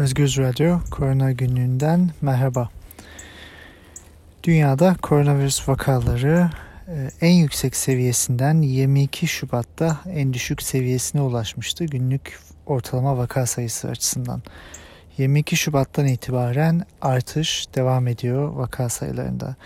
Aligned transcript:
Özgür 0.00 0.36
Radyo 0.38 0.78
Korona 0.90 1.32
Günlüğü'nden 1.32 2.10
merhaba. 2.20 2.68
Dünyada 4.44 4.96
koronavirüs 5.02 5.68
vakaları 5.68 6.50
e, 6.88 7.10
en 7.20 7.32
yüksek 7.32 7.76
seviyesinden 7.76 8.62
22 8.62 9.26
Şubat'ta 9.26 10.00
en 10.10 10.32
düşük 10.32 10.62
seviyesine 10.62 11.20
ulaşmıştı 11.20 11.84
günlük 11.84 12.38
ortalama 12.66 13.18
vaka 13.18 13.46
sayısı 13.46 13.88
açısından. 13.88 14.42
22 15.18 15.56
Şubat'tan 15.56 16.06
itibaren 16.06 16.82
artış 17.00 17.66
devam 17.74 18.08
ediyor 18.08 18.48
vaka 18.48 18.88
sayılarında. 18.88 19.56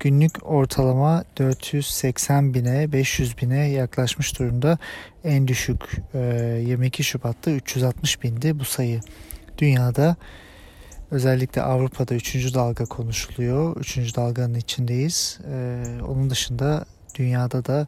Günlük 0.00 0.50
ortalama 0.50 1.24
480 1.38 2.54
bine 2.54 2.92
500 2.92 3.38
bine 3.38 3.68
yaklaşmış 3.68 4.38
durumda. 4.38 4.78
En 5.24 5.48
düşük 5.48 5.82
22 6.14 7.00
e, 7.00 7.04
Şubat'ta 7.04 7.50
360 7.50 8.22
bindi 8.22 8.58
bu 8.58 8.64
sayı. 8.64 9.00
Dünyada 9.58 10.16
özellikle 11.10 11.62
Avrupa'da 11.62 12.14
3. 12.14 12.54
dalga 12.54 12.84
konuşuluyor. 12.84 13.76
3. 13.76 14.16
dalganın 14.16 14.54
içindeyiz. 14.54 15.38
Ee, 15.50 15.84
onun 16.08 16.30
dışında 16.30 16.84
dünyada 17.14 17.64
da 17.64 17.86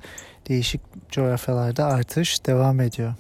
değişik 0.49 0.81
coğrafyalarda 1.11 1.87
artış 1.87 2.47
devam 2.47 2.81
ediyor. 2.81 3.15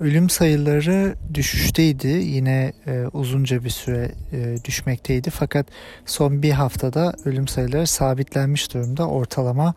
Ölüm 0.00 0.30
sayıları 0.30 1.14
düşüşteydi. 1.34 2.08
Yine 2.08 2.72
e, 2.86 3.06
uzunca 3.12 3.64
bir 3.64 3.70
süre 3.70 4.12
e, 4.32 4.56
düşmekteydi. 4.64 5.30
Fakat 5.30 5.66
son 6.06 6.42
bir 6.42 6.50
haftada 6.50 7.14
ölüm 7.24 7.48
sayıları 7.48 7.86
sabitlenmiş 7.86 8.74
durumda. 8.74 9.08
Ortalama 9.08 9.74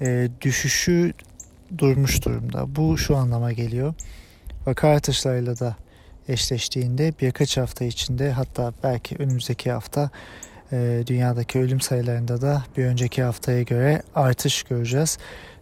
e, 0.00 0.28
düşüşü 0.40 1.12
durmuş 1.78 2.24
durumda. 2.24 2.76
Bu 2.76 2.98
şu 2.98 3.16
anlama 3.16 3.52
geliyor. 3.52 3.94
Vaka 4.66 4.88
artışlarıyla 4.88 5.58
da 5.58 5.76
eşleştiğinde 6.28 7.12
birkaç 7.20 7.56
hafta 7.56 7.84
içinde 7.84 8.32
hatta 8.32 8.72
belki 8.82 9.16
önümüzdeki 9.18 9.72
hafta 9.72 10.10
e, 10.72 11.02
dünyadaki 11.06 11.58
ölüm 11.58 11.80
sayılarında 11.80 12.40
da 12.40 12.64
bir 12.76 12.84
önceki 12.84 13.22
haftaya 13.22 13.62
göre 13.62 14.02
artış 14.14 14.62
göreceğiz. 14.62 15.18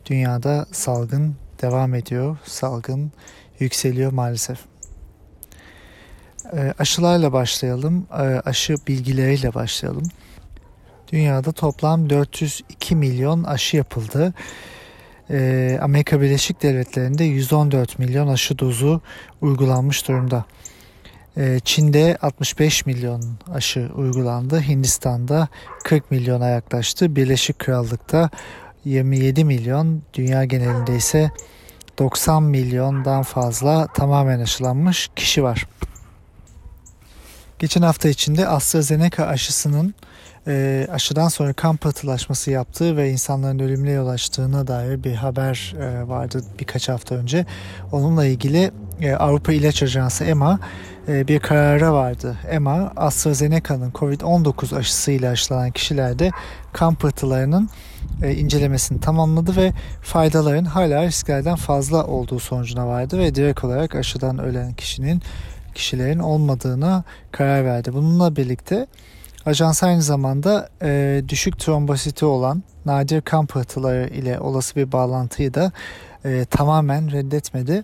Dünyada 0.06 0.66
salgın 0.72 1.36
devam 1.62 1.94
ediyor. 1.94 2.36
Salgın 2.44 3.12
yükseliyor 3.58 4.12
maalesef. 4.12 4.58
E, 6.52 6.74
aşılarla 6.78 7.32
başlayalım. 7.32 8.06
E, 8.12 8.22
aşı 8.22 8.76
bilgileriyle 8.88 9.54
başlayalım. 9.54 10.08
Dünyada 11.12 11.52
toplam 11.52 12.10
402 12.10 12.96
milyon 12.96 13.44
aşı 13.44 13.76
yapıldı. 13.76 14.34
E, 15.30 15.78
Amerika 15.82 16.20
Birleşik 16.20 16.62
Devletleri'nde 16.62 17.24
114 17.24 17.98
milyon 17.98 18.28
aşı 18.28 18.58
dozu 18.58 19.00
uygulanmış 19.40 20.08
durumda. 20.08 20.44
E, 21.36 21.60
Çin'de 21.64 22.16
65 22.22 22.86
milyon 22.86 23.22
aşı 23.54 23.90
uygulandı. 23.96 24.60
Hindistan'da 24.60 25.48
40 25.84 26.10
milyona 26.10 26.48
yaklaştı. 26.48 27.16
Birleşik 27.16 27.58
Krallık'ta 27.58 28.30
27 28.84 29.44
milyon, 29.44 30.02
dünya 30.14 30.44
genelinde 30.44 30.96
ise 30.96 31.30
90 31.98 32.42
milyondan 32.42 33.22
fazla 33.22 33.86
tamamen 33.86 34.40
aşılanmış 34.40 35.10
kişi 35.16 35.42
var. 35.42 35.66
Geçen 37.58 37.82
hafta 37.82 38.08
içinde 38.08 38.48
AstraZeneca 38.48 39.26
aşısının 39.26 39.94
e, 40.46 40.86
aşıdan 40.92 41.28
sonra 41.28 41.52
kan 41.52 41.76
pıhtılaşması 41.76 42.50
yaptığı 42.50 42.96
ve 42.96 43.10
insanların 43.10 43.58
ölümüne 43.58 43.90
yol 43.90 44.08
açtığına 44.08 44.66
dair 44.66 45.04
bir 45.04 45.14
haber 45.14 45.74
e, 45.80 46.08
vardı 46.08 46.42
birkaç 46.60 46.88
hafta 46.88 47.14
önce. 47.14 47.46
Onunla 47.92 48.26
ilgili 48.26 48.70
e, 49.00 49.12
Avrupa 49.12 49.52
İlaç 49.52 49.82
Ajansı 49.82 50.24
EMA 50.24 50.58
e, 51.08 51.28
bir 51.28 51.38
karara 51.38 51.92
vardı. 51.92 52.36
EMA 52.50 52.92
AstraZeneca'nın 52.96 53.90
COVID-19 53.90 54.76
aşısıyla 54.76 55.32
aşılanan 55.32 55.70
kişilerde 55.70 56.30
kan 56.72 56.94
pıhtılarının 56.94 57.70
e, 58.22 58.34
incelemesini 58.34 59.00
tamamladı 59.00 59.56
ve 59.56 59.72
faydaların 60.02 60.64
hala 60.64 61.06
risklerden 61.06 61.56
fazla 61.56 62.06
olduğu 62.06 62.38
sonucuna 62.38 62.86
vardı 62.86 63.18
ve 63.18 63.34
direkt 63.34 63.64
olarak 63.64 63.94
aşıdan 63.94 64.38
ölen 64.38 64.72
kişinin 64.72 65.22
kişilerin 65.74 66.18
olmadığına 66.18 67.04
karar 67.32 67.64
verdi. 67.64 67.92
Bununla 67.92 68.36
birlikte 68.36 68.86
ajans 69.46 69.82
aynı 69.82 70.02
zamanda 70.02 70.68
e, 70.82 71.22
düşük 71.28 71.58
trombositi 71.58 72.24
olan 72.24 72.62
nadir 72.86 73.20
kan 73.20 73.46
pıhtıları 73.46 74.08
ile 74.08 74.40
olası 74.40 74.76
bir 74.76 74.92
bağlantıyı 74.92 75.54
da 75.54 75.72
e, 76.24 76.44
tamamen 76.44 77.12
reddetmedi. 77.12 77.82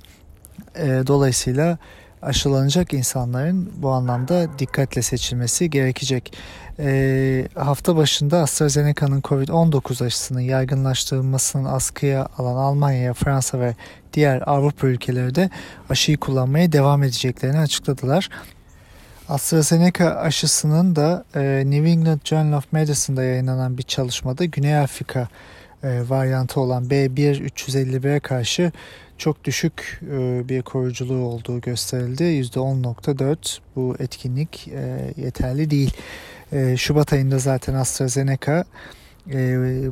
E, 0.76 0.86
dolayısıyla 1.06 1.78
aşılanacak 2.22 2.94
insanların 2.94 3.72
bu 3.76 3.90
anlamda 3.90 4.58
dikkatle 4.58 5.02
seçilmesi 5.02 5.70
gerekecek. 5.70 6.32
E, 6.78 7.48
hafta 7.54 7.96
başında 7.96 8.38
AstraZeneca'nın 8.38 9.20
COVID-19 9.20 10.04
aşısının 10.04 10.40
yaygınlaştırılmasının 10.40 11.64
askıya 11.64 12.28
alan 12.38 12.56
Almanya, 12.56 13.14
Fransa 13.14 13.60
ve 13.60 13.74
diğer 14.12 14.42
Avrupa 14.46 14.86
ülkeleri 14.86 15.34
de 15.34 15.50
aşıyı 15.90 16.18
kullanmaya 16.18 16.72
devam 16.72 17.02
edeceklerini 17.02 17.58
açıkladılar. 17.58 18.28
AstraZeneca 19.30 20.10
aşısının 20.10 20.96
da 20.96 21.24
e, 21.34 21.40
New 21.66 21.90
England 21.90 22.20
Journal 22.24 22.58
of 22.58 22.72
Medicine'da 22.72 23.22
yayınlanan 23.22 23.78
bir 23.78 23.82
çalışmada 23.82 24.44
Güney 24.44 24.78
Afrika 24.78 25.28
e, 25.82 26.02
varyantı 26.08 26.60
olan 26.60 26.84
B1-351'e 26.84 28.20
karşı 28.20 28.72
çok 29.18 29.44
düşük 29.44 30.00
e, 30.02 30.48
bir 30.48 30.62
koruyuculuğu 30.62 31.24
olduğu 31.24 31.60
gösterildi. 31.60 32.22
%10.4 32.22 33.58
bu 33.76 33.96
etkinlik 33.98 34.68
e, 34.68 35.14
yeterli 35.16 35.70
değil. 35.70 35.92
E, 36.52 36.76
Şubat 36.76 37.12
ayında 37.12 37.38
zaten 37.38 37.74
AstraZeneca 37.74 38.64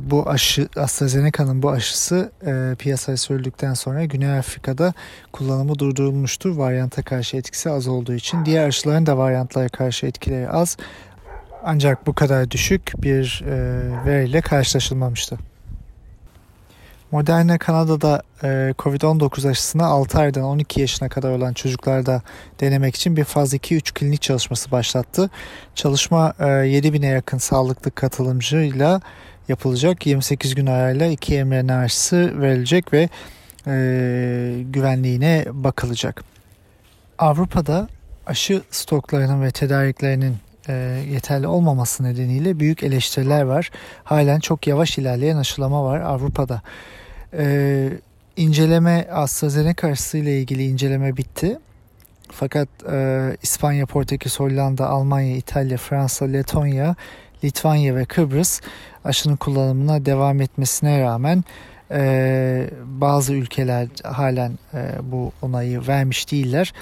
bu 0.01 0.29
aşı 0.29 0.69
AstraZeneca'nın 0.75 1.63
bu 1.63 1.69
aşısı 1.69 2.31
piyasaya 2.79 3.17
sürüldükten 3.17 3.73
sonra 3.73 4.05
Güney 4.05 4.37
Afrika'da 4.39 4.93
kullanımı 5.33 5.79
durdurulmuştur. 5.79 6.55
Varyanta 6.55 7.01
karşı 7.01 7.37
etkisi 7.37 7.69
az 7.69 7.87
olduğu 7.87 8.13
için. 8.13 8.45
Diğer 8.45 8.67
aşıların 8.67 9.05
da 9.05 9.17
varyantlara 9.17 9.69
karşı 9.69 10.05
etkileri 10.05 10.49
az. 10.49 10.77
Ancak 11.63 12.07
bu 12.07 12.13
kadar 12.13 12.51
düşük 12.51 12.93
bir 12.97 13.43
veriyle 14.05 14.41
karşılaşılmamıştı. 14.41 15.37
Moderna 17.11 17.57
Kanada'da 17.57 18.23
e, 18.43 18.47
Covid-19 18.77 19.49
aşısını 19.49 19.85
6 19.85 20.19
aydan 20.19 20.43
12 20.43 20.81
yaşına 20.81 21.09
kadar 21.09 21.31
olan 21.31 21.53
çocuklarda 21.53 22.21
denemek 22.59 22.95
için 22.95 23.17
bir 23.17 23.23
faz 23.23 23.53
2-3 23.53 23.93
klinik 23.93 24.21
çalışması 24.21 24.71
başlattı. 24.71 25.29
Çalışma 25.75 26.33
e, 26.39 26.43
7000'e 26.43 27.07
yakın 27.07 27.37
sağlıklı 27.37 27.91
katılımcıyla 27.91 29.01
yapılacak. 29.47 30.05
28 30.05 30.55
gün 30.55 30.65
arayla 30.65 31.07
2 31.07 31.43
mRNA 31.43 31.79
aşısı 31.79 32.41
verilecek 32.41 32.93
ve 32.93 33.09
e, 33.67 33.71
güvenliğine 34.63 35.45
bakılacak. 35.51 36.23
Avrupa'da 37.17 37.87
aşı 38.27 38.61
stoklarının 38.71 39.43
ve 39.43 39.51
tedariklerinin 39.51 40.37
e, 40.67 40.73
yeterli 41.11 41.47
olmaması 41.47 42.03
nedeniyle 42.03 42.59
büyük 42.59 42.83
eleştiriler 42.83 43.41
var. 43.41 43.71
Halen 44.03 44.39
çok 44.39 44.67
yavaş 44.67 44.97
ilerleyen 44.97 45.37
aşılama 45.37 45.83
var 45.83 45.99
Avrupa'da. 45.99 46.61
E, 47.33 47.89
inceleme 48.37 49.07
AstraZeneca 49.11 49.89
aşısı 49.89 50.17
ile 50.17 50.39
ilgili 50.39 50.67
inceleme 50.67 51.17
bitti. 51.17 51.59
Fakat 52.31 52.69
e, 52.91 53.37
İspanya, 53.43 53.85
Portekiz, 53.85 54.39
Hollanda, 54.39 54.89
Almanya, 54.89 55.35
İtalya, 55.35 55.77
Fransa, 55.77 56.25
Letonya, 56.25 56.95
Litvanya 57.43 57.95
ve 57.95 58.05
Kıbrıs 58.05 58.61
aşının 59.05 59.35
kullanımına 59.35 60.05
devam 60.05 60.41
etmesine 60.41 61.01
rağmen 61.01 61.43
e, 61.91 62.69
bazı 62.85 63.33
ülkeler 63.33 63.87
halen 64.03 64.51
e, 64.73 65.11
bu 65.11 65.31
onayı 65.41 65.87
vermiş 65.87 66.31
değiller. 66.31 66.73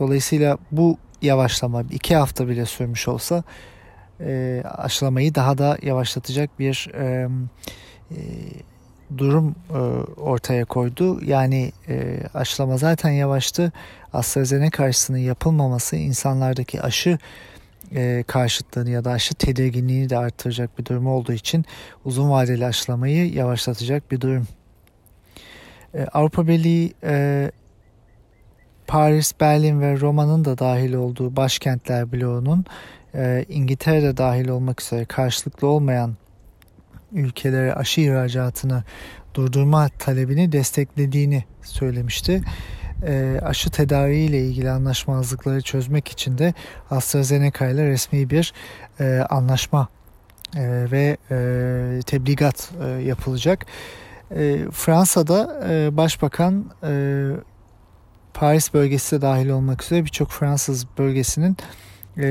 Dolayısıyla 0.00 0.58
bu 0.72 0.98
yavaşlama 1.22 1.82
iki 1.90 2.16
hafta 2.16 2.48
bile 2.48 2.66
sürmüş 2.66 3.08
olsa 3.08 3.42
e, 4.20 4.62
aşılamayı 4.64 5.34
daha 5.34 5.58
da 5.58 5.78
yavaşlatacak 5.82 6.58
bir 6.58 6.90
e, 6.94 7.28
e, 8.10 8.16
durum 9.18 9.54
e, 9.70 9.78
ortaya 10.20 10.64
koydu. 10.64 11.20
Yani 11.24 11.72
e, 11.88 12.20
aşılama 12.34 12.76
zaten 12.76 13.10
yavaştı. 13.10 13.72
AstraZeneca 14.12 14.70
karşısının 14.70 15.18
yapılmaması 15.18 15.96
insanlardaki 15.96 16.82
aşı 16.82 17.18
e, 17.94 18.24
karşıtlığını 18.26 18.90
ya 18.90 19.04
da 19.04 19.10
aşı 19.10 19.34
tedirginliğini 19.34 20.10
de 20.10 20.18
artıracak 20.18 20.78
bir 20.78 20.84
durum 20.84 21.06
olduğu 21.06 21.32
için 21.32 21.64
uzun 22.04 22.30
vadeli 22.30 22.66
aşılamayı 22.66 23.32
yavaşlatacak 23.32 24.10
bir 24.10 24.20
durum. 24.20 24.46
E, 25.94 26.04
Avrupa 26.04 26.46
Birliği 26.48 26.94
e, 27.04 27.50
Paris, 28.86 29.32
Berlin 29.40 29.80
ve 29.80 30.00
Roma'nın 30.00 30.44
da 30.44 30.58
dahil 30.58 30.94
olduğu 30.94 31.36
başkentler 31.36 32.12
bloğunun 32.12 32.64
e, 33.14 33.44
İngiltere'de 33.48 34.16
dahil 34.16 34.48
olmak 34.48 34.82
üzere 34.82 35.04
karşılıklı 35.04 35.68
olmayan 35.68 36.16
ülkelere 37.12 37.74
aşı 37.74 38.00
ihracatını 38.00 38.84
durdurma 39.34 39.88
talebini 39.88 40.52
desteklediğini 40.52 41.44
söylemişti. 41.62 42.42
e, 43.02 43.40
aşı 43.42 43.70
tedariği 43.70 44.28
ile 44.28 44.40
ilgili 44.40 44.70
anlaşmazlıkları 44.70 45.62
çözmek 45.62 46.08
için 46.08 46.38
de 46.38 46.54
AstraZeneca 46.90 47.68
ile 47.68 47.86
resmi 47.86 48.30
bir 48.30 48.52
e, 49.00 49.18
anlaşma 49.30 49.88
e, 50.56 50.90
ve 50.90 51.16
e, 51.30 52.00
tebligat 52.06 52.70
e, 52.84 52.86
yapılacak. 52.86 53.66
E, 54.30 54.58
Fransa'da 54.72 55.60
e, 55.70 55.96
Başbakan 55.96 56.64
e, 56.82 57.30
Paris 58.34 58.74
bölgesi 58.74 59.16
de 59.16 59.22
dahil 59.22 59.48
olmak 59.48 59.82
üzere 59.82 60.04
birçok 60.04 60.30
Fransız 60.30 60.86
bölgesinin 60.98 61.56
e, 62.16 62.22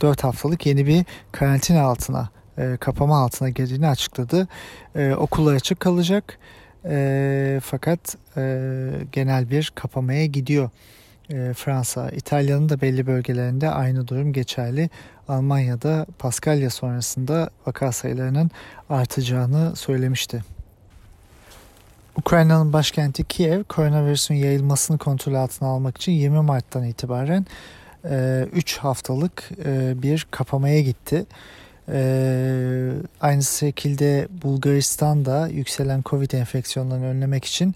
4 0.00 0.24
haftalık 0.24 0.66
yeni 0.66 0.86
bir 0.86 1.04
karantina 1.32 1.82
altına, 1.82 2.28
e, 2.58 2.76
kapama 2.80 3.22
altına 3.22 3.48
girdiğini 3.48 3.88
açıkladı. 3.88 4.48
E, 4.96 5.14
okullar 5.14 5.54
açık 5.54 5.80
kalacak 5.80 6.38
e, 6.84 7.60
fakat 7.64 8.16
e, 8.36 8.70
genel 9.12 9.50
bir 9.50 9.72
kapamaya 9.74 10.26
gidiyor 10.26 10.70
e, 11.30 11.52
Fransa. 11.52 12.10
İtalya'nın 12.10 12.68
da 12.68 12.80
belli 12.80 13.06
bölgelerinde 13.06 13.70
aynı 13.70 14.08
durum 14.08 14.32
geçerli. 14.32 14.90
Almanya'da 15.28 16.06
Paskalya 16.18 16.70
sonrasında 16.70 17.50
vaka 17.66 17.92
sayılarının 17.92 18.50
artacağını 18.90 19.76
söylemişti. 19.76 20.44
Ukrayna'nın 22.16 22.72
başkenti 22.72 23.24
Kiev 23.24 23.64
koronavirüsün 23.64 24.34
yayılmasını 24.34 24.98
kontrol 24.98 25.34
altına 25.34 25.68
almak 25.68 25.96
için 25.96 26.12
20 26.12 26.40
Mart'tan 26.40 26.84
itibaren 26.84 27.46
3 28.52 28.76
e, 28.76 28.80
haftalık 28.80 29.50
e, 29.64 30.02
bir 30.02 30.26
kapamaya 30.30 30.80
gitti. 30.80 31.26
E, 31.88 32.90
aynı 33.20 33.42
şekilde 33.42 34.28
Bulgaristan'da 34.42 35.48
yükselen 35.48 36.02
Covid 36.06 36.30
enfeksiyonlarını 36.30 37.06
önlemek 37.06 37.44
için 37.44 37.74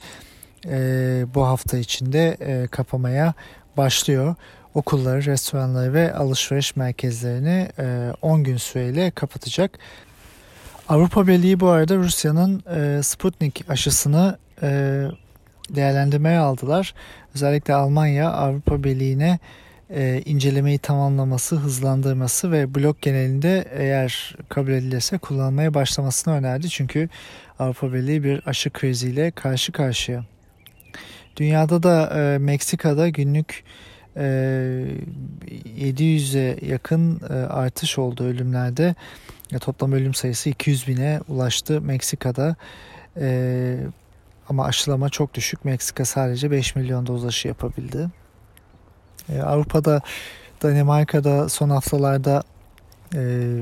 bu 1.35 1.47
hafta 1.47 1.79
içinde 1.79 2.37
kapamaya 2.71 3.35
başlıyor. 3.77 4.35
Okulları, 4.75 5.25
restoranları 5.25 5.93
ve 5.93 6.15
alışveriş 6.15 6.77
merkezlerini 6.77 7.69
10 8.23 8.45
gün 8.45 8.57
süreyle 8.57 9.11
kapatacak. 9.11 9.79
Avrupa 10.89 11.27
Birliği 11.27 11.61
bu 11.61 11.69
arada 11.69 11.97
Rusya'nın 11.97 12.63
e, 12.77 13.03
Sputnik 13.03 13.65
aşısını 13.69 14.39
e, 14.63 14.69
değerlendirmeye 15.71 16.39
aldılar. 16.39 16.95
Özellikle 17.35 17.75
Almanya 17.75 18.33
Avrupa 18.33 18.85
Birliği'ne 18.85 19.39
e, 19.91 20.23
incelemeyi 20.25 20.79
tamamlaması, 20.79 21.57
hızlandırması 21.57 22.53
ve 22.53 22.75
blok 22.75 23.03
genelinde 23.03 23.69
eğer 23.73 24.37
kabul 24.49 24.73
edilirse 24.73 25.19
kullanmaya 25.19 25.75
başlamasını 25.75 26.35
önerdi. 26.35 26.69
Çünkü 26.69 27.09
Avrupa 27.59 27.93
Birliği 27.93 28.25
bir 28.25 28.43
aşı 28.47 28.71
kriziyle 28.71 29.31
karşı 29.31 29.73
karşıya. 29.73 30.25
Dünyada 31.37 31.83
da 31.83 32.21
e, 32.21 32.39
Meksika'da 32.39 33.09
günlük 33.09 33.65
e, 34.17 34.23
700'e 35.79 36.67
yakın 36.67 37.21
e, 37.31 37.33
artış 37.35 37.99
oldu 37.99 38.25
ölümlerde. 38.25 38.95
Ya, 39.51 39.59
toplam 39.59 39.93
ölüm 39.93 40.15
sayısı 40.15 40.51
200 40.51 40.89
bine 40.89 41.21
ulaştı 41.29 41.81
Meksika'da. 41.81 42.57
E, 43.17 43.77
ama 44.49 44.65
aşılama 44.65 45.09
çok 45.09 45.35
düşük. 45.35 45.65
Meksika 45.65 46.05
sadece 46.05 46.51
5 46.51 46.77
milyon 46.77 47.07
doz 47.07 47.25
aşı 47.25 47.49
yapabildi. 47.49 48.09
E, 49.29 49.43
Avrupa'da 49.43 50.01
Danimarka'da 50.63 51.49
son 51.49 51.71
haftalarda 51.71 52.43
e, 53.15 53.21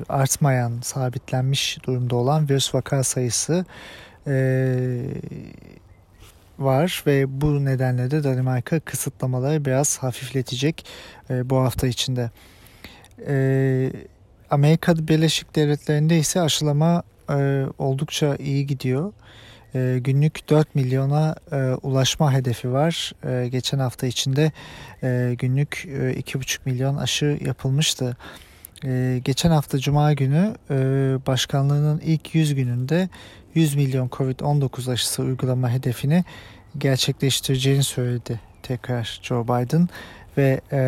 artmayan, 0.09 0.73
sabitlenmiş 0.83 1.79
durumda 1.83 2.17
olan 2.17 2.49
virüs 2.49 2.75
vaka 2.75 3.05
sayısı 3.05 3.65
e, 4.27 4.35
var 6.59 7.03
ve 7.07 7.41
bu 7.41 7.65
nedenle 7.65 8.11
de 8.11 8.25
Danimarka 8.25 8.81
kısıtlamaları 8.81 9.65
biraz 9.65 9.99
hafifletecek 9.99 10.87
bu 11.31 11.57
hafta 11.57 11.87
içinde. 11.87 12.31
Amerika 14.51 14.97
Birleşik 14.97 15.57
Devletleri'nde 15.57 16.19
ise 16.19 16.41
aşılama 16.41 17.03
oldukça 17.79 18.37
iyi 18.37 18.67
gidiyor. 18.67 19.13
E, 19.75 19.99
günlük 20.01 20.51
4 20.51 20.75
milyona 20.75 21.37
e, 21.53 21.57
ulaşma 21.83 22.33
hedefi 22.33 22.73
var. 22.73 23.13
E, 23.25 23.49
geçen 23.49 23.79
hafta 23.79 24.07
içinde 24.07 24.53
e, 25.03 25.35
günlük 25.39 25.85
e, 25.87 26.21
2,5 26.21 26.59
milyon 26.65 26.97
aşı 26.97 27.39
yapılmıştı. 27.45 28.17
E, 28.85 29.21
geçen 29.25 29.51
hafta 29.51 29.79
Cuma 29.79 30.13
günü 30.13 30.55
e, 30.71 30.75
başkanlığının 31.27 32.01
ilk 32.01 32.35
100 32.35 32.55
gününde 32.55 33.09
100 33.55 33.75
milyon 33.75 34.09
COVID-19 34.09 34.93
aşısı 34.93 35.23
uygulama 35.23 35.71
hedefini 35.71 36.25
gerçekleştireceğini 36.79 37.83
söyledi 37.83 38.41
tekrar 38.63 39.21
Joe 39.23 39.45
Biden 39.45 39.89
ve 40.39 40.61
e, 40.73 40.81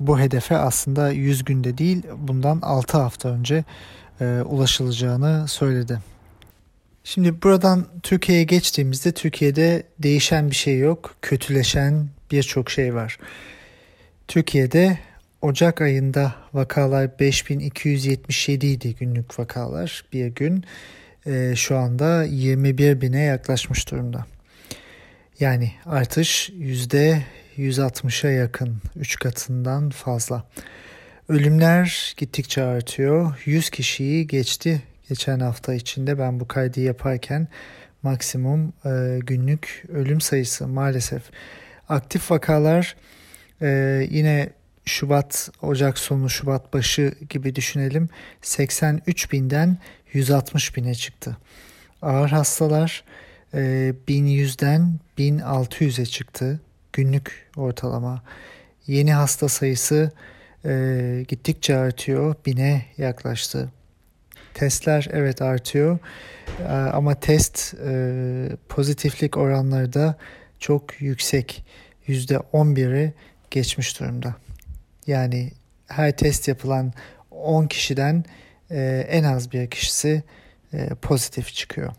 bu 0.00 0.20
hedefe 0.20 0.56
aslında 0.56 1.10
100 1.10 1.44
günde 1.44 1.78
değil 1.78 2.02
bundan 2.18 2.60
6 2.62 2.98
hafta 2.98 3.28
önce 3.28 3.64
e, 4.20 4.42
ulaşılacağını 4.44 5.48
söyledi. 5.48 5.98
Şimdi 7.06 7.42
buradan 7.42 7.86
Türkiye'ye 8.02 8.44
geçtiğimizde 8.44 9.12
Türkiye'de 9.12 9.82
değişen 9.98 10.50
bir 10.50 10.56
şey 10.56 10.78
yok. 10.78 11.14
Kötüleşen 11.22 12.08
birçok 12.30 12.70
şey 12.70 12.94
var. 12.94 13.18
Türkiye'de 14.28 14.98
Ocak 15.42 15.80
ayında 15.80 16.34
vakalar 16.54 17.18
5277 17.18 18.66
idi 18.66 18.94
günlük 18.94 19.38
vakalar 19.38 20.04
bir 20.12 20.26
gün. 20.26 20.64
E, 21.26 21.56
şu 21.56 21.76
anda 21.76 22.24
21 22.24 23.00
bine 23.00 23.20
yaklaşmış 23.20 23.90
durumda. 23.90 24.26
Yani 25.40 25.72
artış 25.86 26.50
yüzde 26.54 27.22
160'a 27.58 28.30
yakın 28.30 28.76
3 28.96 29.18
katından 29.18 29.90
fazla. 29.90 30.44
Ölümler 31.28 32.14
gittikçe 32.16 32.62
artıyor. 32.62 33.42
100 33.44 33.70
kişiyi 33.70 34.26
geçti 34.26 34.82
geçen 35.08 35.40
hafta 35.40 35.74
içinde 35.74 36.18
ben 36.18 36.40
bu 36.40 36.48
kaydı 36.48 36.80
yaparken 36.80 37.48
maksimum 38.02 38.72
e, 38.84 39.18
günlük 39.18 39.84
ölüm 39.88 40.20
sayısı 40.20 40.68
maalesef. 40.68 41.22
Aktif 41.88 42.30
vakalar 42.30 42.96
e, 43.62 43.68
yine 44.10 44.50
Şubat, 44.84 45.50
Ocak 45.62 45.98
sonu, 45.98 46.30
Şubat 46.30 46.72
başı 46.74 47.14
gibi 47.30 47.54
düşünelim. 47.54 48.08
83 48.42 49.32
binden 49.32 49.78
160 50.12 50.76
bine 50.76 50.94
çıktı. 50.94 51.36
Ağır 52.02 52.30
hastalar 52.30 53.04
e, 53.54 53.94
1100'den 54.08 54.98
1600'e 55.18 56.06
çıktı 56.06 56.60
günlük 56.92 57.50
ortalama. 57.56 58.22
Yeni 58.86 59.14
hasta 59.14 59.48
sayısı 59.48 60.12
e, 60.64 61.24
gittikçe 61.28 61.76
artıyor. 61.76 62.34
Bine 62.46 62.86
yaklaştı. 62.98 63.72
Testler 64.54 65.08
evet 65.12 65.42
artıyor 65.42 65.98
e, 66.60 66.72
ama 66.72 67.14
test 67.14 67.74
e, 67.88 68.48
pozitiflik 68.68 69.36
oranları 69.36 69.92
da 69.92 70.16
çok 70.58 71.00
yüksek. 71.00 71.64
%11'i 72.08 73.12
geçmiş 73.50 74.00
durumda. 74.00 74.34
Yani 75.06 75.52
her 75.86 76.16
test 76.16 76.48
yapılan 76.48 76.92
10 77.30 77.66
kişiden 77.66 78.24
e, 78.70 79.06
en 79.10 79.24
az 79.24 79.52
bir 79.52 79.70
kişisi 79.70 80.22
e, 80.72 80.88
pozitif 80.88 81.54
çıkıyor. 81.54 81.92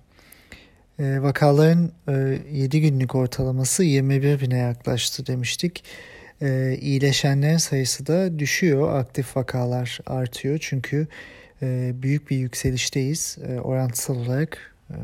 Vakaların 0.99 1.91
e, 2.07 2.39
7 2.51 2.81
günlük 2.81 3.15
ortalaması 3.15 3.83
21 3.83 4.41
bine 4.41 4.57
yaklaştı 4.57 5.27
demiştik. 5.27 5.83
İyileşenlerin 6.81 7.57
sayısı 7.57 8.07
da 8.07 8.39
düşüyor. 8.39 8.99
Aktif 8.99 9.37
vakalar 9.37 9.99
artıyor. 10.05 10.57
Çünkü 10.61 11.07
büyük 12.01 12.29
bir 12.29 12.37
yükselişteyiz. 12.37 13.37
E, 13.47 13.59
orantısal 13.59 14.15
olarak 14.15 14.75
e, 14.89 14.95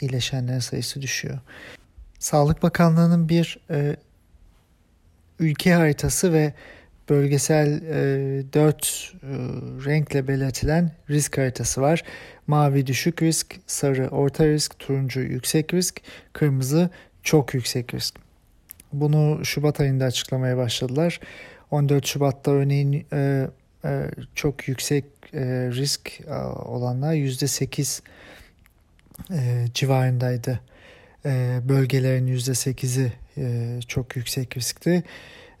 iyileşenlerin 0.00 0.58
sayısı 0.58 1.02
düşüyor. 1.02 1.38
Sağlık 2.18 2.62
Bakanlığı'nın 2.62 3.28
bir 3.28 3.58
e, 3.70 3.96
ülke 5.38 5.72
haritası 5.72 6.32
ve 6.32 6.52
bölgesel 7.08 7.82
e, 7.82 7.94
dört 8.52 9.12
e, 9.22 9.28
renkle 9.86 10.28
belirtilen 10.28 10.92
risk 11.10 11.38
haritası 11.38 11.80
var. 11.80 12.04
Mavi 12.46 12.86
düşük 12.86 13.22
risk, 13.22 13.56
sarı 13.66 14.08
orta 14.08 14.46
risk, 14.46 14.78
turuncu 14.78 15.20
yüksek 15.20 15.74
risk, 15.74 16.00
kırmızı 16.32 16.90
çok 17.22 17.54
yüksek 17.54 17.94
risk. 17.94 18.14
Bunu 18.92 19.44
Şubat 19.44 19.80
ayında 19.80 20.04
açıklamaya 20.04 20.56
başladılar. 20.56 21.20
14 21.70 22.06
Şubat'ta 22.06 22.50
örneğin 22.50 23.06
e, 23.12 23.48
e, 23.84 24.10
çok 24.34 24.68
yüksek 24.68 25.04
e, 25.34 25.70
risk 25.72 26.20
e, 26.20 26.34
olanlar 26.64 27.14
%8 27.14 28.02
e, 29.30 29.66
civarındaydı. 29.74 30.60
E, 31.24 31.60
bölgelerin 31.68 32.26
%8'i 32.26 33.12
e, 33.36 33.78
çok 33.88 34.16
yüksek 34.16 34.56
riskti. 34.56 35.04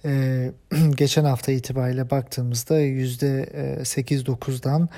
Geçen 0.96 1.24
hafta 1.24 1.52
itibariyle 1.52 2.10
baktığımızda 2.10 2.80
%8-9'dan 2.80 4.88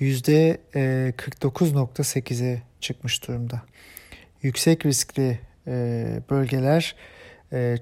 %49.8'e 0.00 2.62
çıkmış 2.80 3.28
durumda. 3.28 3.62
Yüksek 4.42 4.86
riskli 4.86 5.40
bölgeler 6.30 6.96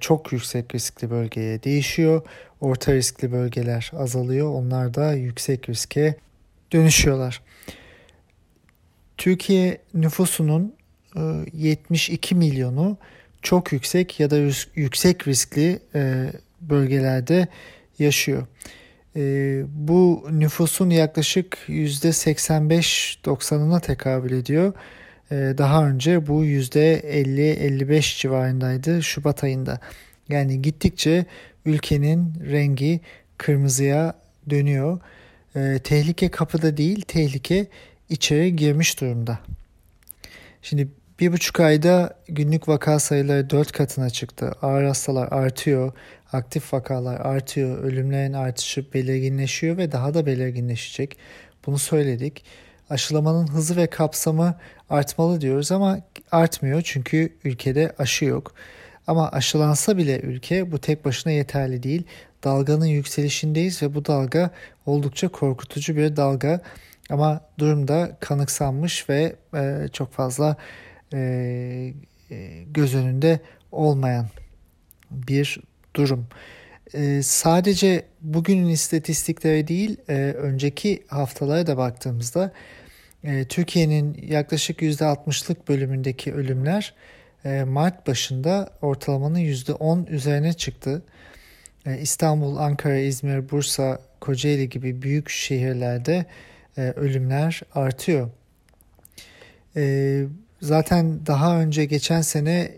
çok 0.01 0.33
yüksek 0.33 0.75
riskli 0.75 1.11
bölgeye 1.11 1.63
değişiyor. 1.63 2.23
Orta 2.61 2.95
riskli 2.95 3.33
bölgeler 3.33 3.91
azalıyor. 3.97 4.49
Onlar 4.49 4.95
da 4.95 5.13
yüksek 5.13 5.69
riske 5.69 6.15
dönüşüyorlar. 6.73 7.43
Türkiye 9.17 9.79
nüfusunun 9.95 10.75
72 11.53 12.35
e, 12.35 12.39
milyonu 12.39 12.97
çok 13.43 13.73
yüksek 13.73 14.21
ya 14.21 14.31
da 14.31 14.37
yüksek 14.75 15.29
riskli 15.29 15.79
e, 15.95 16.33
bölgelerde 16.61 17.49
yaşıyor. 17.99 18.47
E, 19.17 19.63
bu 19.69 20.27
nüfusun 20.31 20.91
yaklaşık 20.91 21.59
%85-90'ına 21.69 23.81
tekabül 23.81 24.33
ediyor. 24.33 24.73
Daha 25.31 25.89
önce 25.89 26.27
bu 26.27 26.45
%50-55 26.45 28.21
civarındaydı 28.21 29.03
Şubat 29.03 29.45
ayında. 29.45 29.81
Yani 30.29 30.63
gittikçe 30.63 31.27
ülkenin 31.65 32.33
rengi 32.51 33.01
kırmızıya 33.39 34.15
dönüyor. 34.51 35.01
Tehlike 35.85 36.31
kapıda 36.31 36.77
değil, 36.77 37.03
tehlike 37.03 37.67
içeri 38.09 38.57
girmiş 38.57 39.01
durumda. 39.01 39.39
Şimdi 40.63 40.89
bir 41.21 41.33
buçuk 41.33 41.61
ayda 41.61 42.19
günlük 42.29 42.69
vaka 42.69 42.99
sayıları 42.99 43.51
dört 43.51 43.73
katına 43.73 44.11
çıktı. 44.11 44.53
Ağır 44.63 44.85
hastalar 44.85 45.29
artıyor, 45.33 45.93
aktif 46.33 46.73
vakalar 46.73 47.21
artıyor, 47.21 47.79
ölümlerin 47.79 48.33
artışı 48.33 48.93
belirginleşiyor 48.95 49.77
ve 49.77 49.93
daha 49.93 50.15
da 50.15 50.27
belirginleşecek. 50.27 51.17
Bunu 51.67 51.79
söyledik. 51.79 52.45
Aşılamanın 52.91 53.47
hızı 53.47 53.77
ve 53.77 53.87
kapsamı 53.87 54.59
artmalı 54.91 55.41
diyoruz 55.41 55.73
ama 55.73 56.01
artmıyor 56.33 56.83
çünkü 56.85 57.33
ülkede 57.45 57.93
aşı 57.99 58.25
yok. 58.25 58.55
Ama 59.07 59.29
aşılansa 59.29 59.97
bile 59.97 60.21
ülke 60.21 60.73
bu 60.73 60.79
tek 60.79 61.05
başına 61.05 61.33
yeterli 61.33 61.83
değil. 61.83 62.03
Dalganın 62.47 62.87
yükselişindeyiz 62.87 63.83
ve 63.83 63.95
bu 63.95 64.05
dalga 64.05 64.51
oldukça 64.87 65.29
korkutucu 65.29 65.97
bir 65.97 66.17
dalga. 66.17 66.61
Ama 67.11 67.41
durumda 67.59 68.17
kanıksanmış 68.21 69.09
ve 69.09 69.37
e, 69.55 69.89
çok 69.93 70.13
fazla 70.13 70.57
e, 71.13 71.19
e, 72.31 72.63
göz 72.67 72.95
önünde 72.95 73.41
olmayan 73.73 74.27
bir 75.11 75.61
durum. 75.97 76.27
E, 76.95 77.23
sadece 77.23 78.05
bugünün 78.21 78.69
istatistikleri 78.69 79.69
değil, 79.69 79.97
e, 80.09 80.15
önceki 80.37 81.03
haftalara 81.09 81.67
da 81.67 81.77
baktığımızda 81.77 82.53
e, 83.25 83.45
Türkiye'nin 83.45 84.27
yaklaşık 84.29 84.83
%60'lık 84.83 85.69
bölümündeki 85.69 86.35
ölümler 86.35 86.95
e, 87.45 87.65
Mart 87.65 88.07
başında 88.07 88.71
ortalamanın 88.83 89.39
%10 89.39 90.09
üzerine 90.09 90.53
çıktı. 90.53 91.03
E, 91.87 91.99
İstanbul, 92.01 92.57
Ankara, 92.57 92.99
İzmir, 92.99 93.51
Bursa, 93.51 93.99
Kocaeli 94.21 94.69
gibi 94.69 95.03
büyük 95.03 95.31
şehirlerde 95.31 96.27
e, 96.79 96.83
ölümler 96.83 97.63
artıyor. 97.75 98.31
E, 99.77 100.25
zaten 100.61 101.27
daha 101.27 101.61
önce 101.61 101.85
geçen 101.85 102.21
sene 102.21 102.71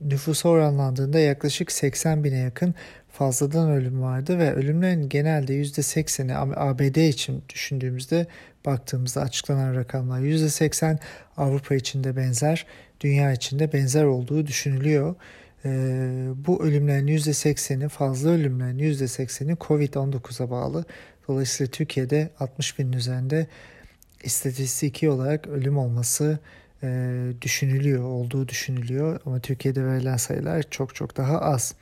nüfusa 0.00 0.48
oranlandığında 0.48 1.18
yaklaşık 1.18 1.72
80 1.72 2.24
bine 2.24 2.38
yakın 2.38 2.74
fazladan 3.12 3.70
ölüm 3.70 4.02
vardı 4.02 4.38
ve 4.38 4.54
ölümlerin 4.54 5.08
genelde 5.08 5.54
%80'i 5.54 6.34
ABD 6.56 7.08
için 7.08 7.42
düşündüğümüzde 7.48 8.26
baktığımızda 8.66 9.20
açıklanan 9.20 9.74
rakamlar 9.74 10.20
%80 10.20 10.98
Avrupa 11.36 11.74
için 11.74 12.04
de 12.04 12.16
benzer, 12.16 12.66
dünya 13.00 13.32
için 13.32 13.58
de 13.58 13.72
benzer 13.72 14.04
olduğu 14.04 14.46
düşünülüyor. 14.46 15.14
Bu 16.46 16.64
ölümlerin 16.64 17.06
%80'i 17.06 17.88
fazla 17.88 18.30
ölümlerin 18.30 18.78
%80'i 18.78 19.56
Covid-19'a 19.56 20.50
bağlı. 20.50 20.84
Dolayısıyla 21.28 21.70
Türkiye'de 21.70 22.30
60 22.40 22.78
binin 22.78 22.92
üzerinde 22.92 23.46
istatistiki 24.22 25.10
olarak 25.10 25.46
ölüm 25.46 25.78
olması 25.78 26.38
e, 26.82 27.08
düşünülüyor, 27.42 28.02
olduğu 28.02 28.48
düşünülüyor. 28.48 29.20
Ama 29.26 29.40
Türkiye'de 29.40 29.86
verilen 29.86 30.16
sayılar 30.16 30.62
çok 30.70 30.94
çok 30.94 31.16
daha 31.16 31.40
az. 31.40 31.74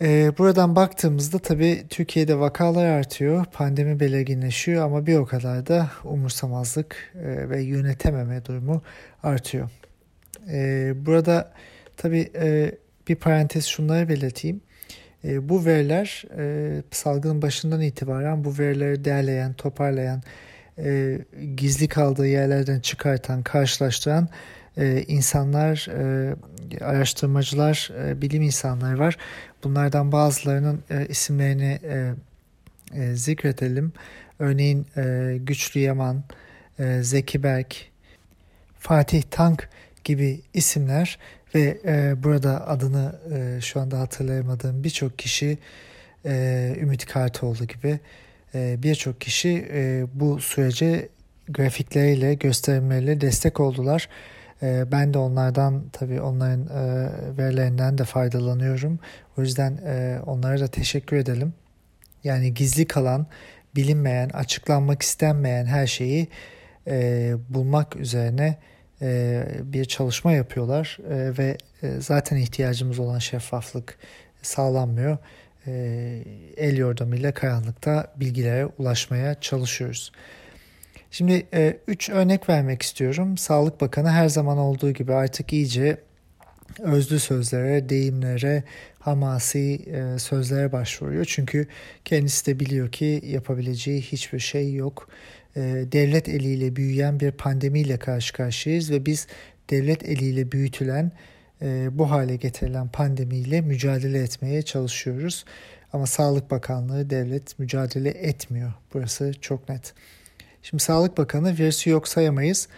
E, 0.00 0.32
buradan 0.38 0.76
baktığımızda 0.76 1.38
tabii 1.38 1.84
Türkiye'de 1.90 2.38
vakalar 2.38 2.86
artıyor, 2.86 3.44
pandemi 3.44 4.00
belirginleşiyor 4.00 4.84
ama 4.84 5.06
bir 5.06 5.16
o 5.16 5.26
kadar 5.26 5.66
da 5.66 5.90
umursamazlık 6.04 7.12
e, 7.14 7.50
ve 7.50 7.62
yönetememe 7.62 8.44
durumu 8.44 8.82
artıyor. 9.22 9.70
E, 10.48 10.92
burada 11.06 11.52
tabii 11.96 12.30
e, 12.34 12.72
bir 13.08 13.14
parantez 13.14 13.64
şunları 13.64 14.08
belirteyim. 14.08 14.60
E, 15.24 15.48
bu 15.48 15.64
veriler 15.66 16.24
e, 16.38 16.82
salgının 16.90 17.42
başından 17.42 17.80
itibaren 17.80 18.44
bu 18.44 18.58
verileri 18.58 19.04
derleyen, 19.04 19.52
toparlayan, 19.52 20.22
e, 20.78 21.18
gizli 21.56 21.88
kaldığı 21.88 22.26
yerlerden 22.26 22.80
çıkartan, 22.80 23.42
karşılaştıran 23.42 24.28
e, 24.78 25.02
insanlar, 25.08 25.88
e, 25.90 26.34
araştırmacılar, 26.84 27.90
e, 28.06 28.22
bilim 28.22 28.42
insanları 28.42 28.98
var. 28.98 29.16
Bunlardan 29.64 30.12
bazılarının 30.12 30.82
e, 30.90 31.06
isimlerini 31.06 31.78
e, 31.84 32.12
e, 32.94 33.14
zikredelim. 33.14 33.92
Örneğin 34.38 34.86
e, 34.96 35.36
Güçlü 35.40 35.80
Yaman, 35.80 36.24
e, 36.78 37.02
Zeki 37.02 37.42
Berk, 37.42 37.76
Fatih 38.78 39.22
Tank 39.22 39.68
gibi 40.04 40.40
isimler 40.54 41.18
ve 41.56 41.78
e, 41.84 42.22
burada 42.22 42.68
adını 42.68 43.20
e, 43.34 43.60
şu 43.60 43.80
anda 43.80 44.00
hatırlayamadığım 44.00 44.84
birçok 44.84 45.18
kişi 45.18 45.58
e, 46.26 46.76
Ümit 46.80 47.06
Kartoğlu 47.06 47.66
gibi 47.66 48.00
e, 48.54 48.82
birçok 48.82 49.20
kişi 49.20 49.68
e, 49.72 50.06
bu 50.14 50.40
sürece 50.40 51.08
grafikleriyle, 51.48 52.34
gösterimleriyle 52.34 53.20
destek 53.20 53.60
oldular. 53.60 54.08
E, 54.62 54.92
ben 54.92 55.14
de 55.14 55.18
onlardan 55.18 55.82
tabii 55.92 56.20
onların 56.20 56.66
e, 56.66 57.10
verilerinden 57.38 57.98
de 57.98 58.04
faydalanıyorum. 58.04 58.98
O 59.38 59.42
yüzden 59.42 59.76
e, 59.86 60.18
onlara 60.26 60.60
da 60.60 60.66
teşekkür 60.66 61.16
edelim. 61.16 61.54
Yani 62.24 62.54
gizli 62.54 62.86
kalan, 62.86 63.26
bilinmeyen, 63.76 64.28
açıklanmak 64.28 65.02
istenmeyen 65.02 65.66
her 65.66 65.86
şeyi 65.86 66.28
e, 66.86 67.34
bulmak 67.48 67.96
üzerine 67.96 68.56
bir 69.72 69.84
çalışma 69.84 70.32
yapıyorlar 70.32 70.98
e, 71.10 71.38
ve 71.38 71.58
e, 71.82 72.00
zaten 72.00 72.36
ihtiyacımız 72.36 72.98
olan 72.98 73.18
şeffaflık 73.18 73.98
sağlanmıyor. 74.42 75.18
El 76.56 76.76
yordamıyla 76.76 77.32
karanlıkta 77.32 78.12
bilgilere 78.16 78.66
ulaşmaya 78.66 79.40
çalışıyoruz. 79.40 80.12
Şimdi 81.10 81.46
üç 81.88 82.10
örnek 82.10 82.48
vermek 82.48 82.82
istiyorum. 82.82 83.38
Sağlık 83.38 83.80
Bakanı 83.80 84.10
her 84.10 84.28
zaman 84.28 84.58
olduğu 84.58 84.90
gibi 84.90 85.14
artık 85.14 85.52
iyice 85.52 85.98
özlü 86.78 87.20
sözlere, 87.20 87.88
deyimlere, 87.88 88.62
hamasi 88.98 89.80
sözlere 90.18 90.72
başvuruyor. 90.72 91.24
Çünkü 91.24 91.66
kendisi 92.04 92.46
de 92.46 92.60
biliyor 92.60 92.92
ki 92.92 93.22
yapabileceği 93.24 94.02
hiçbir 94.02 94.38
şey 94.38 94.74
yok. 94.74 95.08
E, 95.56 95.60
devlet 95.92 96.28
eliyle 96.28 96.76
büyüyen 96.76 97.20
bir 97.20 97.30
pandemiyle 97.30 97.96
karşı 97.96 98.32
karşıyayız 98.32 98.90
ve 98.90 99.06
biz 99.06 99.26
devlet 99.70 100.08
eliyle 100.08 100.52
büyütülen 100.52 101.12
e, 101.62 101.88
bu 101.98 102.10
hale 102.10 102.36
getirilen 102.36 102.88
pandemiyle 102.88 103.60
mücadele 103.60 104.18
etmeye 104.22 104.62
çalışıyoruz. 104.62 105.44
Ama 105.92 106.06
Sağlık 106.06 106.50
Bakanlığı 106.50 107.10
devlet 107.10 107.58
mücadele 107.58 108.10
etmiyor. 108.10 108.72
Burası 108.94 109.32
çok 109.40 109.68
net. 109.68 109.94
Şimdi 110.62 110.82
Sağlık 110.82 111.18
Bakanı 111.18 111.58
virüsü 111.58 111.90
yok 111.90 112.08
sayamayız. 112.08 112.68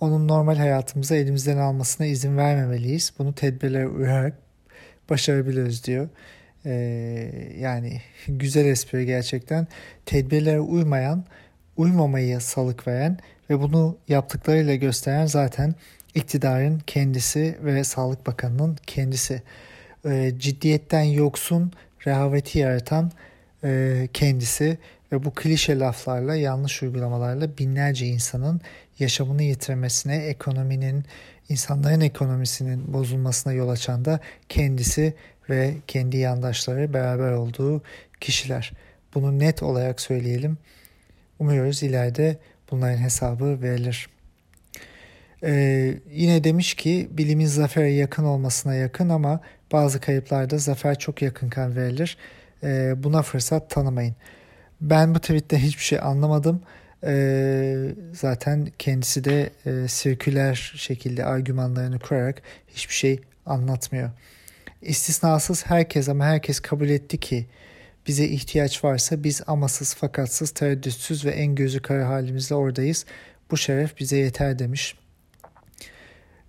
Onun 0.00 0.28
normal 0.28 0.56
hayatımıza 0.56 1.16
elimizden 1.16 1.56
almasına 1.56 2.06
izin 2.06 2.36
vermemeliyiz. 2.36 3.12
Bunu 3.18 3.34
tedbirlere 3.34 3.88
uyarak 3.88 4.38
başarabiliriz 5.10 5.84
diyor. 5.84 6.08
Ee, 6.66 7.32
yani 7.58 8.02
güzel 8.28 8.66
espri 8.66 9.06
gerçekten. 9.06 9.66
Tedbirlere 10.06 10.60
uymayan 10.60 11.24
uymamayı 11.78 12.40
salık 12.40 12.86
veren 12.86 13.18
ve 13.50 13.60
bunu 13.60 13.96
yaptıklarıyla 14.08 14.74
gösteren 14.74 15.26
zaten 15.26 15.74
iktidarın 16.14 16.82
kendisi 16.86 17.58
ve 17.62 17.84
Sağlık 17.84 18.26
Bakanı'nın 18.26 18.76
kendisi. 18.86 19.42
E, 20.04 20.32
ciddiyetten 20.38 21.02
yoksun, 21.02 21.72
rehaveti 22.06 22.58
yaratan 22.58 23.12
e, 23.64 24.08
kendisi 24.12 24.78
ve 25.12 25.24
bu 25.24 25.34
klişe 25.34 25.78
laflarla, 25.78 26.36
yanlış 26.36 26.82
uygulamalarla 26.82 27.58
binlerce 27.58 28.06
insanın 28.06 28.60
yaşamını 28.98 29.42
yitirmesine, 29.42 30.16
ekonominin, 30.16 31.04
insanların 31.48 32.00
ekonomisinin 32.00 32.92
bozulmasına 32.92 33.52
yol 33.52 33.68
açan 33.68 34.04
da 34.04 34.20
kendisi 34.48 35.14
ve 35.50 35.74
kendi 35.86 36.16
yandaşları 36.16 36.94
beraber 36.94 37.32
olduğu 37.32 37.82
kişiler. 38.20 38.72
Bunu 39.14 39.38
net 39.38 39.62
olarak 39.62 40.00
söyleyelim. 40.00 40.58
Umuyoruz 41.38 41.82
ileride 41.82 42.36
bunların 42.70 42.98
hesabı 42.98 43.62
verilir. 43.62 44.08
Ee, 45.44 45.94
yine 46.10 46.44
demiş 46.44 46.74
ki 46.74 47.08
bilimin 47.10 47.46
zafere 47.46 47.90
yakın 47.90 48.24
olmasına 48.24 48.74
yakın 48.74 49.08
ama 49.08 49.40
bazı 49.72 50.00
kayıplarda 50.00 50.58
zafer 50.58 50.98
çok 50.98 51.22
yakınken 51.22 51.76
verilir. 51.76 52.16
E, 52.62 52.94
buna 53.02 53.22
fırsat 53.22 53.70
tanımayın. 53.70 54.14
Ben 54.80 55.14
bu 55.14 55.18
tweette 55.18 55.58
hiçbir 55.62 55.82
şey 55.82 55.98
anlamadım. 56.00 56.62
E, 57.04 57.88
zaten 58.12 58.68
kendisi 58.78 59.24
de 59.24 59.50
e, 59.66 59.88
sirküler 59.88 60.72
şekilde 60.76 61.24
argümanlarını 61.24 61.98
kurarak 61.98 62.42
hiçbir 62.68 62.94
şey 62.94 63.20
anlatmıyor. 63.46 64.10
İstisnasız 64.82 65.66
herkes 65.66 66.08
ama 66.08 66.24
herkes 66.24 66.60
kabul 66.60 66.88
etti 66.88 67.18
ki 67.20 67.46
bize 68.08 68.24
ihtiyaç 68.24 68.84
varsa 68.84 69.24
biz 69.24 69.42
amasız 69.46 69.94
fakatsız 69.94 70.50
tereddütsüz 70.50 71.24
ve 71.24 71.30
en 71.30 71.54
gözü 71.54 71.82
kara 71.82 72.08
halimizle 72.08 72.54
oradayız. 72.54 73.04
Bu 73.50 73.56
şeref 73.56 73.98
bize 73.98 74.16
yeter 74.16 74.58
demiş. 74.58 74.94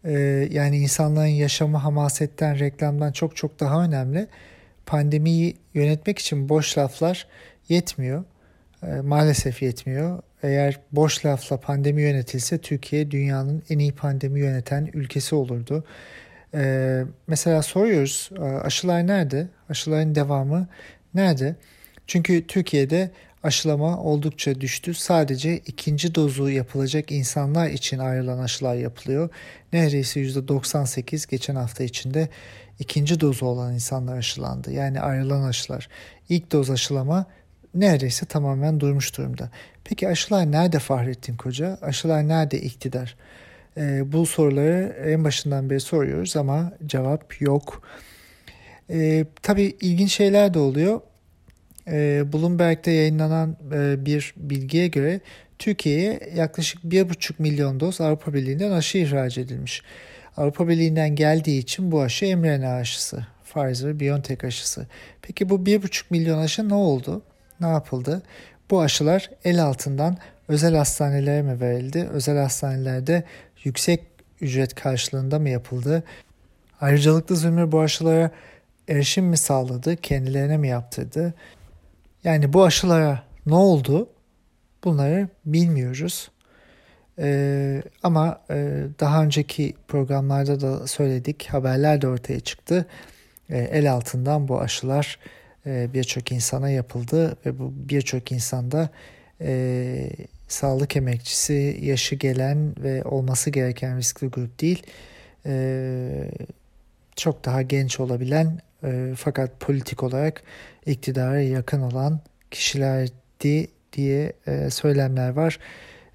Ee, 0.06 0.48
yani 0.52 0.78
insanların 0.78 1.28
yaşamı 1.28 1.78
hamasetten, 1.78 2.60
reklamdan 2.60 3.12
çok 3.12 3.36
çok 3.36 3.60
daha 3.60 3.84
önemli. 3.84 4.28
Pandemiyi 4.86 5.58
yönetmek 5.74 6.20
için 6.20 6.50
boş 6.50 6.78
laflar 6.78 7.28
yetmiyor. 7.70 8.24
Ee, 8.84 8.88
maalesef 8.88 9.62
yetmiyor. 9.62 10.22
Eğer 10.44 10.80
boş 10.92 11.26
lafla 11.26 11.60
pandemi 11.60 12.02
yönetilse 12.02 12.58
Türkiye 12.58 13.12
dünyanın 13.12 13.64
en 13.70 13.80
iyi 13.80 13.92
pandemi 13.92 14.40
yöneten 14.40 14.90
ülkesi 14.94 15.36
olurdu. 15.36 15.84
Ee, 16.54 17.04
mesela 17.28 17.62
soruyoruz 17.62 18.30
aşılar 18.64 19.08
nerede? 19.08 19.48
Aşıların 19.70 20.16
devamı 20.16 20.68
nerede? 21.14 21.56
Çünkü 22.08 22.48
Türkiye'de 22.48 23.12
aşılama 23.44 24.00
oldukça 24.04 24.62
düştü. 24.62 24.94
Sadece 24.94 25.58
ikinci 25.58 26.16
dozu 26.16 26.50
yapılacak 26.50 27.12
insanlar 27.12 27.70
için 27.70 28.00
ayrılan 28.00 28.40
aşılar 28.40 28.76
yapılıyor. 28.76 29.30
Neredeyse 29.74 30.22
%98 30.22 31.30
geçen 31.30 31.56
hafta 31.56 31.84
içinde 31.84 32.30
ikinci 32.80 33.20
dozu 33.20 33.46
olan 33.46 33.74
insanlar 33.74 34.18
aşılandı. 34.18 34.72
Yani 34.72 35.02
ayrılan 35.02 35.44
aşılar. 35.44 35.90
İlk 36.30 36.52
doz 36.52 36.70
aşılama 36.70 37.26
neredeyse 37.76 38.26
tamamen 38.26 38.80
durmuş 38.80 39.18
durumda. 39.18 39.50
Peki 39.84 40.08
aşılar 40.08 40.52
nerede 40.52 40.80
Fahrettin 40.80 41.36
Koca? 41.36 41.78
Aşılar 41.82 42.28
nerede 42.28 42.62
iktidar? 42.62 43.16
Ee, 43.78 44.12
bu 44.12 44.26
soruları 44.26 45.04
en 45.06 45.24
başından 45.24 45.70
beri 45.70 45.80
soruyoruz 45.80 46.36
ama 46.36 46.72
cevap 46.86 47.42
yok. 47.42 47.82
Ee, 48.90 49.26
tabii 49.42 49.76
ilginç 49.82 50.12
şeyler 50.12 50.54
de 50.54 50.60
oluyor. 50.60 51.02
Ee, 51.88 52.24
Bloomberg'de 52.34 52.92
yayınlanan 52.92 53.58
e, 53.74 54.06
bir 54.06 54.34
bilgiye 54.38 54.88
göre 54.88 55.20
Türkiye'ye 55.60 56.20
yaklaşık 56.36 56.84
1,5 56.84 57.34
milyon 57.40 57.80
doz 57.80 58.02
Avrupa 58.02 58.34
Birliği'nden 58.34 58.72
aşı 58.72 58.98
ihraç 58.98 59.38
edilmiş. 59.38 59.82
Avrupa 60.38 60.68
Birliği'nden 60.68 61.16
geldiği 61.16 61.60
için 61.60 61.92
bu 61.92 62.02
aşı 62.02 62.38
mRNA 62.38 62.74
aşısı. 62.74 63.26
Pfizer-BioNTech 63.54 64.48
aşısı. 64.48 64.88
Peki 65.22 65.50
bu 65.50 65.56
1,5 65.56 66.04
milyon 66.10 66.38
aşı 66.38 66.70
ne 66.70 66.74
oldu? 66.74 67.22
Ne 67.60 67.68
yapıldı? 67.68 68.22
Bu 68.70 68.82
aşılar 68.82 69.30
el 69.44 69.64
altından 69.64 70.18
özel 70.48 70.76
hastanelere 70.76 71.42
mi 71.42 71.62
verildi? 71.62 72.10
Özel 72.14 72.38
hastanelerde 72.38 73.24
yüksek 73.64 74.02
ücret 74.42 74.76
karşılığında 74.76 75.40
mı 75.40 75.50
yapıldı? 75.50 76.04
Ayrıcalıklı 76.82 77.36
zümrüt 77.36 77.72
bu 77.72 77.80
aşılara 77.80 78.32
erişim 78.90 79.26
mi 79.26 79.38
sağladı? 79.38 79.96
Kendilerine 79.96 80.58
mi 80.58 80.68
yaptırdı? 80.68 81.34
Yani 82.24 82.54
bu 82.54 82.64
aşılara 82.64 83.24
ne 83.46 83.56
oldu? 83.56 84.10
Bunları 84.84 85.28
bilmiyoruz. 85.46 86.32
Ee, 87.20 87.84
ama 88.04 88.42
e, 88.50 88.84
daha 89.00 89.24
önceki 89.24 89.74
programlarda 89.88 90.62
da 90.62 90.88
söyledik, 90.88 91.48
haberler 91.48 92.02
de 92.02 92.08
ortaya 92.08 92.40
çıktı. 92.40 92.86
E, 93.50 93.58
el 93.58 93.92
altından 93.94 94.48
bu 94.48 94.62
aşılar 94.62 95.20
e, 95.66 95.94
birçok 95.94 96.32
insana 96.32 96.70
yapıldı 96.70 97.38
ve 97.46 97.60
bu 97.60 97.74
birçok 97.76 98.32
insanda 98.32 98.90
e, 99.42 100.10
sağlık 100.48 100.96
emekçisi, 100.96 101.80
yaşı 101.82 102.16
gelen 102.16 102.74
ve 102.84 103.04
olması 103.04 103.50
gereken 103.50 103.98
riskli 103.98 104.28
grup 104.28 104.62
değil, 104.62 104.84
e, 105.46 106.32
çok 107.16 107.46
daha 107.46 107.62
genç 107.62 108.00
olabilen 108.00 108.60
e, 108.84 109.14
fakat 109.18 109.60
politik 109.60 110.04
olarak 110.04 110.44
iktidara 110.86 111.42
yakın 111.42 111.82
olan 111.82 112.20
kişilerdi 112.52 113.68
diye 113.94 114.34
e, 114.48 114.70
söylemler 114.70 115.30
var. 115.30 115.60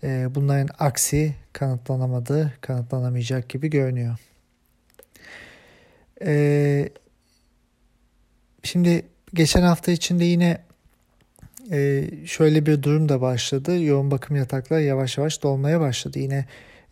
E, 0.03 0.35
bunların 0.35 0.69
aksi 0.79 1.35
kanıtlanamadı, 1.53 2.53
kanıtlanamayacak 2.61 3.49
gibi 3.49 3.71
görünüyor. 3.71 4.17
E, 6.25 6.89
şimdi 8.63 9.07
geçen 9.35 9.63
hafta 9.63 9.93
içinde 9.93 10.25
yine 10.25 10.59
e, 11.73 12.05
şöyle 12.27 12.67
bir 12.67 12.83
durum 12.83 13.09
da 13.09 13.21
başladı. 13.21 13.83
Yoğun 13.83 14.11
bakım 14.11 14.37
yatakları 14.37 14.83
yavaş 14.83 15.19
yavaş 15.19 15.43
dolmaya 15.43 15.81
başladı. 15.81 16.19
Yine 16.19 16.45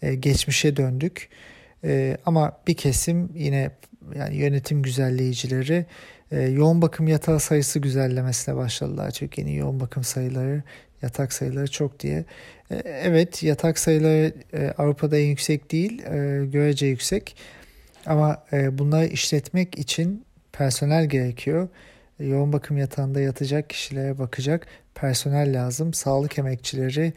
e, 0.03 0.15
geçmişe 0.15 0.77
döndük. 0.77 1.29
Ama 2.27 2.59
bir 2.67 2.75
kesim 2.75 3.31
yine 3.35 3.71
yani 4.17 4.37
yönetim 4.37 4.83
güzelleyicileri 4.83 5.87
e, 6.33 6.43
yoğun 6.43 6.83
bakım 6.83 7.09
yatağı 7.09 7.41
sayısı 7.41 7.79
güzellemesine 7.79 8.57
başladılar. 8.57 9.11
Türkiye'nin 9.11 9.53
yoğun 9.53 9.81
bakım 9.81 10.05
sayıları, 10.05 10.62
yatak 11.03 11.33
sayıları 11.33 11.71
çok 11.71 12.01
diye. 12.01 12.25
E, 12.71 12.75
evet 12.85 13.43
yatak 13.43 13.79
sayıları 13.79 14.33
e, 14.53 14.75
Avrupa'da 14.79 15.19
en 15.19 15.27
yüksek 15.27 15.73
değil, 15.73 16.03
e, 16.03 16.47
görece 16.47 16.87
yüksek. 16.87 17.37
Ama 18.07 18.45
e, 18.53 18.79
bunları 18.79 19.07
işletmek 19.07 19.79
için 19.79 20.25
personel 20.53 21.07
gerekiyor. 21.07 21.69
E, 22.21 22.27
yoğun 22.27 22.53
bakım 22.53 22.77
yatağında 22.77 23.21
yatacak 23.21 23.71
kişilere 23.71 24.19
bakacak 24.19 24.67
personel 24.95 25.55
lazım. 25.65 25.95
Sağlık 25.95 26.38
emekçileri 26.38 27.12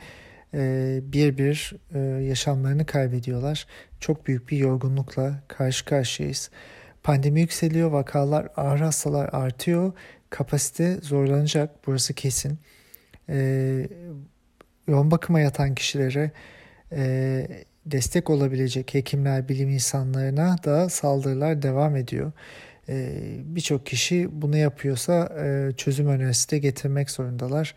e, 0.53 0.99
bir 1.03 1.37
bir 1.37 1.75
e, 1.93 1.99
yaşamlarını 2.23 2.85
kaybediyorlar. 2.85 3.67
Çok 3.99 4.27
büyük 4.27 4.49
bir 4.49 4.57
yorgunlukla 4.57 5.41
karşı 5.47 5.85
karşıyayız. 5.85 6.49
Pandemi 7.05 7.41
yükseliyor, 7.41 7.91
vakalar, 7.91 8.47
ağır 8.57 8.79
hastalar 8.79 9.29
artıyor. 9.31 9.93
Kapasite 10.29 10.93
zorlanacak, 11.01 11.87
burası 11.87 12.13
kesin. 12.13 12.59
Ee, 13.29 13.87
yoğun 14.87 15.11
bakıma 15.11 15.39
yatan 15.39 15.75
kişilere 15.75 16.31
e, 16.91 17.47
destek 17.85 18.29
olabilecek 18.29 18.93
hekimler, 18.93 19.49
bilim 19.49 19.69
insanlarına 19.69 20.55
da 20.63 20.89
saldırılar 20.89 21.61
devam 21.61 21.95
ediyor. 21.95 22.31
Ee, 22.89 23.21
Birçok 23.43 23.85
kişi 23.85 24.29
bunu 24.31 24.57
yapıyorsa 24.57 25.35
e, 25.45 25.71
çözüm 25.77 26.07
önerisi 26.07 26.51
de 26.51 26.59
getirmek 26.59 27.11
zorundalar. 27.11 27.75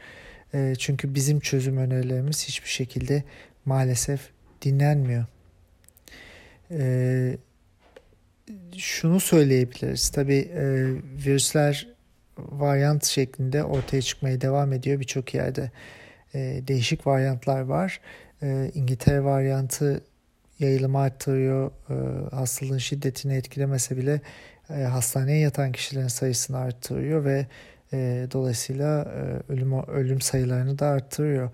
E, 0.55 0.75
çünkü 0.79 1.15
bizim 1.15 1.41
çözüm 1.41 1.77
önerilerimiz 1.77 2.49
hiçbir 2.49 2.69
şekilde 2.71 3.23
maalesef 3.65 4.21
dinlenmiyor. 4.63 5.25
E, 6.71 7.37
şunu 8.77 9.21
söyleyebiliriz. 9.21 10.09
Tabii 10.09 10.51
e, 10.55 10.87
virüsler 11.27 11.89
varyant 12.39 13.05
şeklinde 13.05 13.65
ortaya 13.65 14.03
çıkmaya 14.03 14.41
devam 14.41 14.73
ediyor 14.73 15.01
birçok 15.01 15.35
yerde. 15.35 15.71
E, 16.35 16.39
değişik 16.69 17.07
varyantlar 17.07 17.61
var. 17.61 18.01
E, 18.43 18.71
İngiltere 18.75 19.25
varyantı 19.25 20.01
yayılımı 20.59 20.99
arttırıyor. 20.99 21.71
E, 21.91 21.95
hastalığın 22.37 22.79
şiddetini 22.79 23.35
etkilemese 23.35 23.97
bile 23.97 24.21
e, 24.71 24.75
hastaneye 24.75 25.39
yatan 25.39 25.73
kişilerin 25.73 26.09
sayısını 26.09 26.59
arttırıyor 26.59 27.25
ve 27.25 27.47
e, 27.93 28.27
dolayısıyla 28.33 29.03
e, 29.03 29.53
ölüm 29.53 29.89
ölüm 29.89 30.21
sayılarını 30.21 30.79
da 30.79 30.87
arttırıyor. 30.87 31.51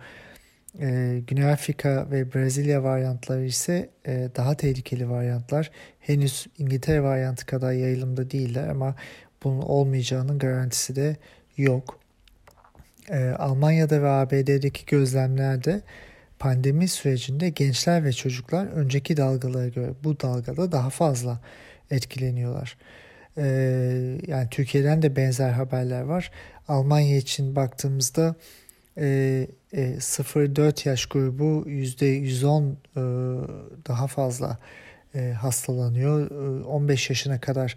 E, 0.80 1.20
Güney 1.26 1.44
Afrika 1.44 2.10
ve 2.10 2.34
Brezilya 2.34 2.82
varyantları 2.82 3.44
ise 3.44 3.90
e, 4.06 4.28
daha 4.36 4.54
tehlikeli 4.56 5.10
varyantlar. 5.10 5.70
Henüz 6.00 6.46
İngiltere 6.58 7.02
varyantı 7.02 7.46
kadar 7.46 7.72
yayılımda 7.72 8.30
değiller 8.30 8.68
ama 8.68 8.94
bunun 9.44 9.62
olmayacağının 9.62 10.38
garantisi 10.38 10.96
de 10.96 11.16
yok. 11.56 12.00
E, 13.10 13.28
Almanya'da 13.28 14.02
ve 14.02 14.08
ABD'deki 14.08 14.86
gözlemlerde 14.86 15.82
pandemi 16.38 16.88
sürecinde 16.88 17.48
gençler 17.48 18.04
ve 18.04 18.12
çocuklar 18.12 18.66
önceki 18.66 19.16
dalgalara 19.16 19.68
göre 19.68 19.90
bu 20.04 20.20
dalgada 20.20 20.72
daha 20.72 20.90
fazla 20.90 21.40
etkileniyorlar. 21.90 22.76
E, 23.36 23.44
yani 24.26 24.48
Türkiye'den 24.50 25.02
de 25.02 25.16
benzer 25.16 25.50
haberler 25.50 26.02
var. 26.02 26.30
Almanya 26.68 27.16
için 27.16 27.56
baktığımızda 27.56 28.34
e, 28.98 29.46
e, 29.74 29.96
0-4 29.98 30.88
yaş 30.88 31.06
grubu 31.06 31.64
%110 31.66 32.72
e, 32.72 33.00
daha 33.88 34.06
fazla 34.06 34.58
e, 35.14 35.32
hastalanıyor. 35.32 36.30
E, 36.60 36.64
15 36.64 37.10
yaşına 37.10 37.40
kadar 37.40 37.76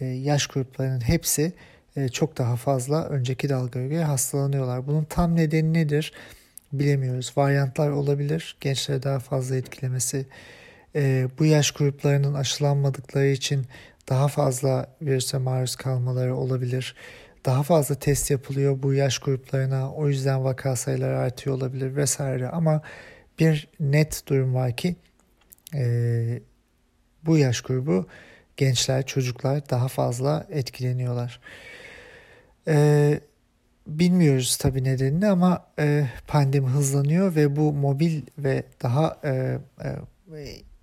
e, 0.00 0.04
yaş 0.04 0.46
gruplarının 0.46 1.00
hepsi 1.00 1.52
e, 1.96 2.08
çok 2.08 2.38
daha 2.38 2.56
fazla 2.56 3.04
önceki 3.08 3.48
dalgaya 3.48 3.88
göre 3.88 4.04
hastalanıyorlar. 4.04 4.86
Bunun 4.86 5.04
tam 5.04 5.36
nedeni 5.36 5.74
nedir 5.74 6.12
bilemiyoruz. 6.72 7.32
Varyantlar 7.36 7.90
olabilir. 7.90 8.56
Gençleri 8.60 9.02
daha 9.02 9.18
fazla 9.18 9.56
etkilemesi. 9.56 10.26
E, 10.94 11.28
bu 11.38 11.44
yaş 11.44 11.70
gruplarının 11.70 12.34
aşılanmadıkları 12.34 13.26
için 13.26 13.66
daha 14.08 14.28
fazla 14.28 14.86
virüse 15.02 15.38
maruz 15.38 15.76
kalmaları 15.76 16.36
olabilir. 16.36 16.94
Daha 17.48 17.62
fazla 17.62 17.94
test 17.94 18.30
yapılıyor 18.30 18.82
bu 18.82 18.94
yaş 18.94 19.18
gruplarına 19.18 19.92
o 19.92 20.08
yüzden 20.08 20.44
vaka 20.44 20.76
sayıları 20.76 21.18
artıyor 21.18 21.56
olabilir 21.56 21.96
vesaire 21.96 22.48
ama 22.48 22.82
bir 23.38 23.68
net 23.80 24.22
durum 24.26 24.54
var 24.54 24.76
ki 24.76 24.96
e, 25.74 26.40
bu 27.26 27.38
yaş 27.38 27.60
grubu 27.60 28.06
gençler, 28.56 29.06
çocuklar 29.06 29.70
daha 29.70 29.88
fazla 29.88 30.46
etkileniyorlar. 30.50 31.40
E, 32.68 33.20
bilmiyoruz 33.86 34.56
tabii 34.56 34.84
nedenini 34.84 35.26
ama 35.26 35.66
e, 35.78 36.06
pandemi 36.26 36.68
hızlanıyor 36.68 37.36
ve 37.36 37.56
bu 37.56 37.72
mobil 37.72 38.22
ve 38.38 38.62
daha 38.82 39.18
e, 39.24 39.58
e, 39.84 39.96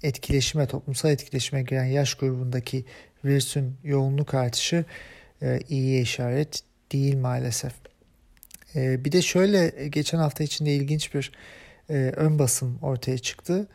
etkileşime, 0.04 0.66
toplumsal 0.66 1.12
etkileşime 1.12 1.64
giren 1.64 1.86
yaş 1.86 2.16
grubundaki 2.16 2.86
virüsün 3.26 3.78
yoğunluk 3.84 4.34
artışı 4.34 4.86
e, 5.46 5.60
işaret 6.02 6.64
değil 6.92 7.18
maalesef. 7.18 7.74
E, 8.76 9.06
bir 9.06 9.12
de 9.12 9.22
şöyle 9.22 9.88
geçen 9.88 10.18
hafta 10.18 10.44
içinde 10.44 10.76
ilginç 10.76 11.14
bir 11.14 11.32
e, 11.90 11.94
ön 11.94 12.40
basım 12.40 12.80
ortaya 12.82 13.18
çıktı. 13.18 13.68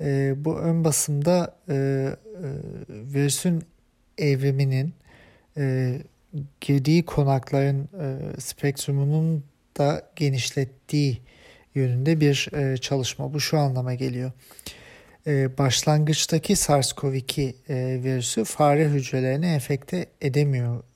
E, 0.00 0.34
bu 0.36 0.58
ön 0.58 0.84
basımda 0.84 1.56
e, 1.68 1.74
e, 1.74 2.16
virüsün 2.90 3.62
evriminin 4.18 4.94
e, 5.56 5.96
girdiği 6.60 7.04
konakların 7.04 7.82
e, 7.82 8.40
spektrumunun 8.40 9.44
da 9.78 10.10
genişlettiği 10.16 11.20
yönünde 11.74 12.20
bir 12.20 12.48
e, 12.52 12.76
çalışma. 12.76 13.34
Bu 13.34 13.40
şu 13.40 13.58
anlama 13.58 13.94
geliyor. 13.94 14.32
E, 15.26 15.58
başlangıçtaki 15.58 16.52
SARS-CoV-2 16.52 17.54
e, 17.68 18.02
virüsü 18.02 18.44
fare 18.44 18.88
hücrelerini 18.88 19.46
enfekte 19.46 20.06
edemiyordu. 20.20 20.89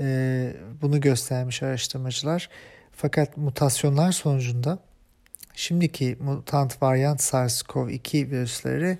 E, 0.00 0.52
bunu 0.82 1.00
göstermiş 1.00 1.62
araştırmacılar. 1.62 2.48
Fakat 2.92 3.36
mutasyonlar 3.36 4.12
sonucunda 4.12 4.78
şimdiki 5.54 6.16
mutant 6.20 6.82
varyant 6.82 7.20
SARS-CoV-2 7.20 8.30
virüsleri 8.30 8.98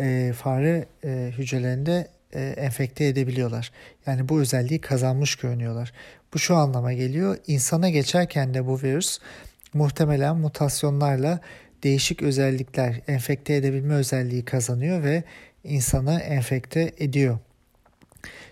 e, 0.00 0.32
fare 0.32 0.86
e, 1.04 1.32
hücrelerinde 1.38 2.08
e, 2.32 2.40
enfekte 2.40 3.04
edebiliyorlar. 3.04 3.72
Yani 4.06 4.28
bu 4.28 4.40
özelliği 4.40 4.80
kazanmış 4.80 5.36
görünüyorlar. 5.36 5.92
Bu 6.34 6.38
şu 6.38 6.56
anlama 6.56 6.92
geliyor. 6.92 7.36
İnsana 7.46 7.88
geçerken 7.88 8.54
de 8.54 8.66
bu 8.66 8.82
virüs 8.82 9.18
muhtemelen 9.74 10.36
mutasyonlarla 10.36 11.40
değişik 11.82 12.22
özellikler, 12.22 13.00
enfekte 13.06 13.54
edebilme 13.54 13.94
özelliği 13.94 14.44
kazanıyor 14.44 15.02
ve 15.02 15.24
insanı 15.64 16.20
enfekte 16.20 16.92
ediyor. 16.98 17.38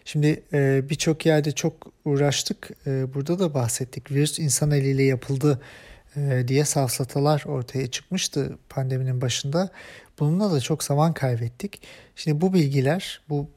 Şimdi 0.09 0.43
e, 0.53 0.89
birçok 0.91 1.27
yerde 1.27 1.53
çok 1.53 1.93
uğraştık. 2.05 2.71
E, 2.87 3.15
burada 3.15 3.39
da 3.39 3.55
bahsettik. 3.55 4.11
Virüs 4.13 4.39
insan 4.39 4.71
eliyle 4.71 5.03
yapıldı 5.03 5.61
e, 6.17 6.45
diye 6.49 6.65
safsatalar 6.65 7.45
ortaya 7.47 7.87
çıkmıştı 7.87 8.59
pandeminin 8.69 9.21
başında. 9.21 9.71
Bununla 10.19 10.53
da 10.53 10.61
çok 10.61 10.85
zaman 10.85 11.15
kaybettik. 11.15 11.83
Şimdi 12.17 12.41
bu 12.41 12.55
bilgiler, 12.55 13.21
bu 13.29 13.51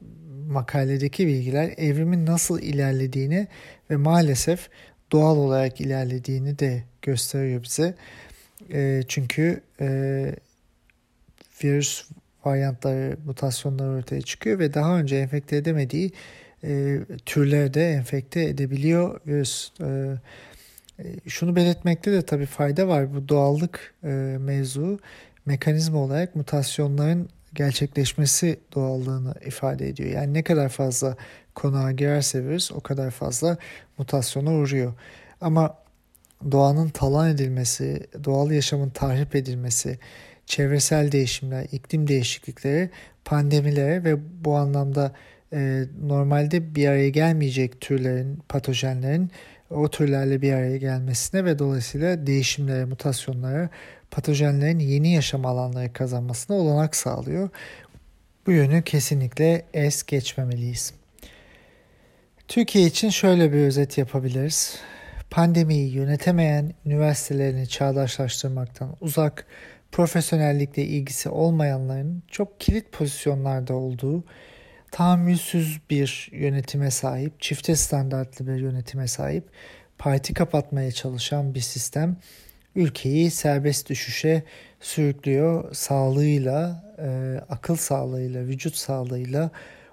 makaledeki 0.48 1.26
bilgiler 1.26 1.74
evrimin 1.76 2.26
nasıl 2.26 2.60
ilerlediğini 2.60 3.48
ve 3.90 3.96
maalesef 3.96 4.68
doğal 5.12 5.36
olarak 5.36 5.80
ilerlediğini 5.80 6.58
de 6.58 6.84
gösteriyor 7.02 7.62
bize. 7.62 7.94
E, 8.72 9.02
çünkü 9.08 9.62
e, 9.80 9.88
virüs 11.64 12.04
varyantları, 12.46 13.16
mutasyonlar 13.26 13.88
ortaya 13.88 14.22
çıkıyor 14.22 14.58
ve 14.58 14.74
daha 14.74 14.98
önce 14.98 15.16
enfekte 15.16 15.56
edemediği 15.56 16.12
e, 16.64 16.98
türlerde 17.26 17.90
enfekte 17.90 18.44
edebiliyor 18.44 19.20
virüs. 19.26 19.70
E, 19.80 20.16
e, 20.98 21.28
şunu 21.28 21.56
belirtmekte 21.56 22.12
de 22.12 22.22
tabii 22.22 22.46
fayda 22.46 22.88
var. 22.88 23.14
Bu 23.14 23.28
doğallık 23.28 23.94
e, 24.04 24.08
mevzu 24.40 24.98
mekanizma 25.46 25.98
olarak 25.98 26.36
mutasyonların 26.36 27.28
gerçekleşmesi 27.54 28.60
doğallığını 28.74 29.34
ifade 29.46 29.88
ediyor. 29.88 30.10
Yani 30.10 30.34
ne 30.34 30.42
kadar 30.42 30.68
fazla 30.68 31.16
konağa 31.54 31.92
girerse 31.92 32.44
virüs 32.44 32.72
o 32.72 32.80
kadar 32.80 33.10
fazla 33.10 33.56
mutasyona 33.98 34.52
uğruyor. 34.52 34.92
Ama 35.40 35.78
doğanın 36.50 36.88
talan 36.88 37.30
edilmesi, 37.30 38.06
doğal 38.24 38.50
yaşamın 38.50 38.90
tahrip 38.90 39.36
edilmesi, 39.36 39.98
çevresel 40.52 41.12
değişimler, 41.12 41.66
iklim 41.72 42.08
değişiklikleri 42.08 42.90
pandemilere 43.24 44.04
ve 44.04 44.44
bu 44.44 44.56
anlamda 44.56 45.12
e, 45.52 45.84
normalde 46.02 46.74
bir 46.74 46.88
araya 46.88 47.08
gelmeyecek 47.08 47.80
türlerin, 47.80 48.38
patojenlerin 48.48 49.30
o 49.70 49.90
türlerle 49.90 50.42
bir 50.42 50.52
araya 50.52 50.76
gelmesine 50.76 51.44
ve 51.44 51.58
dolayısıyla 51.58 52.26
değişimlere, 52.26 52.84
mutasyonlara, 52.84 53.68
patojenlerin 54.10 54.78
yeni 54.78 55.12
yaşam 55.12 55.46
alanları 55.46 55.92
kazanmasına 55.92 56.56
olanak 56.56 56.96
sağlıyor. 56.96 57.48
Bu 58.46 58.52
yönü 58.52 58.82
kesinlikle 58.82 59.64
es 59.74 60.02
geçmemeliyiz. 60.02 60.94
Türkiye 62.48 62.86
için 62.86 63.10
şöyle 63.10 63.52
bir 63.52 63.58
özet 63.58 63.98
yapabiliriz. 63.98 64.76
Pandemiyi 65.30 65.92
yönetemeyen, 65.92 66.74
üniversitelerini 66.86 67.68
çağdaşlaştırmaktan 67.68 68.96
uzak, 69.00 69.46
profesyonellikle 69.92 70.84
ilgisi 70.84 71.28
olmayanların 71.28 72.22
çok 72.28 72.60
kilit 72.60 72.92
pozisyonlarda 72.92 73.74
olduğu, 73.74 74.24
tahammülsüz 74.90 75.80
bir 75.90 76.28
yönetime 76.32 76.90
sahip, 76.90 77.40
çifte 77.40 77.76
standartlı 77.76 78.46
bir 78.46 78.60
yönetime 78.60 79.08
sahip, 79.08 79.44
parti 79.98 80.34
kapatmaya 80.34 80.92
çalışan 80.92 81.54
bir 81.54 81.60
sistem 81.60 82.16
ülkeyi 82.74 83.30
serbest 83.30 83.88
düşüşe 83.88 84.42
sürüklüyor. 84.80 85.74
Sağlığıyla, 85.74 86.84
e, 86.98 87.40
akıl 87.48 87.76
sağlığıyla, 87.76 88.40
vücut 88.46 88.76
sağlığıyla 88.76 89.50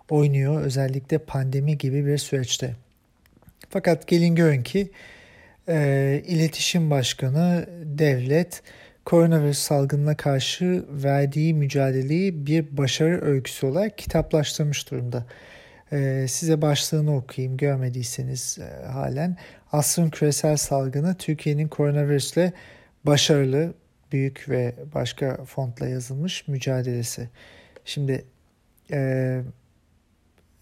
oynuyor 0.09 0.61
özellikle 0.61 1.17
pandemi 1.17 1.77
gibi 1.77 2.05
bir 2.05 2.17
süreçte. 2.17 2.75
Fakat 3.69 4.07
gelin 4.07 4.35
görün 4.35 4.63
ki 4.63 4.91
e, 5.69 6.21
iletişim 6.25 6.89
başkanı 6.89 7.65
devlet 7.83 8.61
koronavirüs 9.09 9.57
salgınına 9.57 10.17
karşı 10.17 10.85
verdiği 10.89 11.53
mücadeleyi 11.53 12.45
bir 12.45 12.77
başarı 12.77 13.21
öyküsü 13.21 13.65
olarak 13.65 13.97
kitaplaştırmış 13.97 14.91
durumda. 14.91 15.25
Ee, 15.91 16.25
size 16.29 16.61
başlığını 16.61 17.15
okuyayım 17.15 17.57
görmediyseniz 17.57 18.59
e, 18.59 18.85
halen. 18.85 19.37
Asrın 19.71 20.09
küresel 20.09 20.57
salgını 20.57 21.15
Türkiye'nin 21.17 21.67
koronavirüsle 21.67 22.53
başarılı, 23.03 23.73
büyük 24.11 24.49
ve 24.49 24.75
başka 24.93 25.45
fontla 25.45 25.87
yazılmış 25.87 26.47
mücadelesi. 26.47 27.29
Şimdi 27.85 28.25
e, 28.91 29.41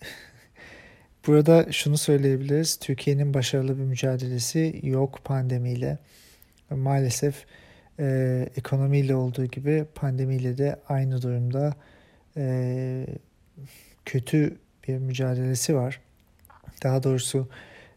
burada 1.28 1.72
şunu 1.72 1.98
söyleyebiliriz. 1.98 2.76
Türkiye'nin 2.76 3.34
başarılı 3.34 3.78
bir 3.78 3.84
mücadelesi 3.84 4.80
yok 4.84 5.20
pandemiyle. 5.24 5.98
Maalesef 6.70 7.46
e, 8.00 8.50
ekonomiyle 8.58 9.16
olduğu 9.16 9.46
gibi 9.46 9.86
pandemiyle 9.96 10.58
de 10.58 10.80
aynı 10.90 11.22
durumda 11.22 11.74
e, 12.38 13.06
kötü 14.06 14.58
bir 14.88 14.98
mücadelesi 14.98 15.76
var. 15.76 16.02
Daha 16.84 17.04
doğrusu 17.04 17.50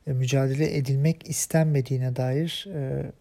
e, 0.07 0.13
mücadele 0.13 0.77
edilmek 0.77 1.29
istenmediğine 1.29 2.17
dair 2.17 2.69
e, 2.75 3.13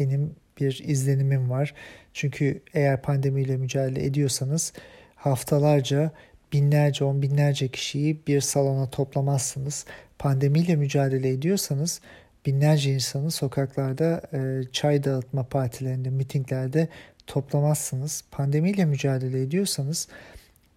benim 0.00 0.34
bir 0.60 0.82
izlenimim 0.86 1.50
var. 1.50 1.74
Çünkü 2.14 2.60
eğer 2.74 3.02
pandemiyle 3.02 3.56
mücadele 3.56 4.04
ediyorsanız 4.04 4.72
haftalarca 5.14 6.12
binlerce 6.52 7.04
on 7.04 7.22
binlerce 7.22 7.68
kişiyi 7.68 8.26
bir 8.26 8.40
salona 8.40 8.90
toplamazsınız. 8.90 9.86
Pandemiyle 10.18 10.76
mücadele 10.76 11.28
ediyorsanız 11.28 12.00
binlerce 12.46 12.92
insanı 12.92 13.30
sokaklarda 13.30 14.22
e, 14.32 14.62
çay 14.72 15.04
dağıtma 15.04 15.42
partilerinde, 15.42 16.10
mitinglerde 16.10 16.88
toplamazsınız. 17.26 18.24
Pandemiyle 18.30 18.84
mücadele 18.84 19.42
ediyorsanız 19.42 20.08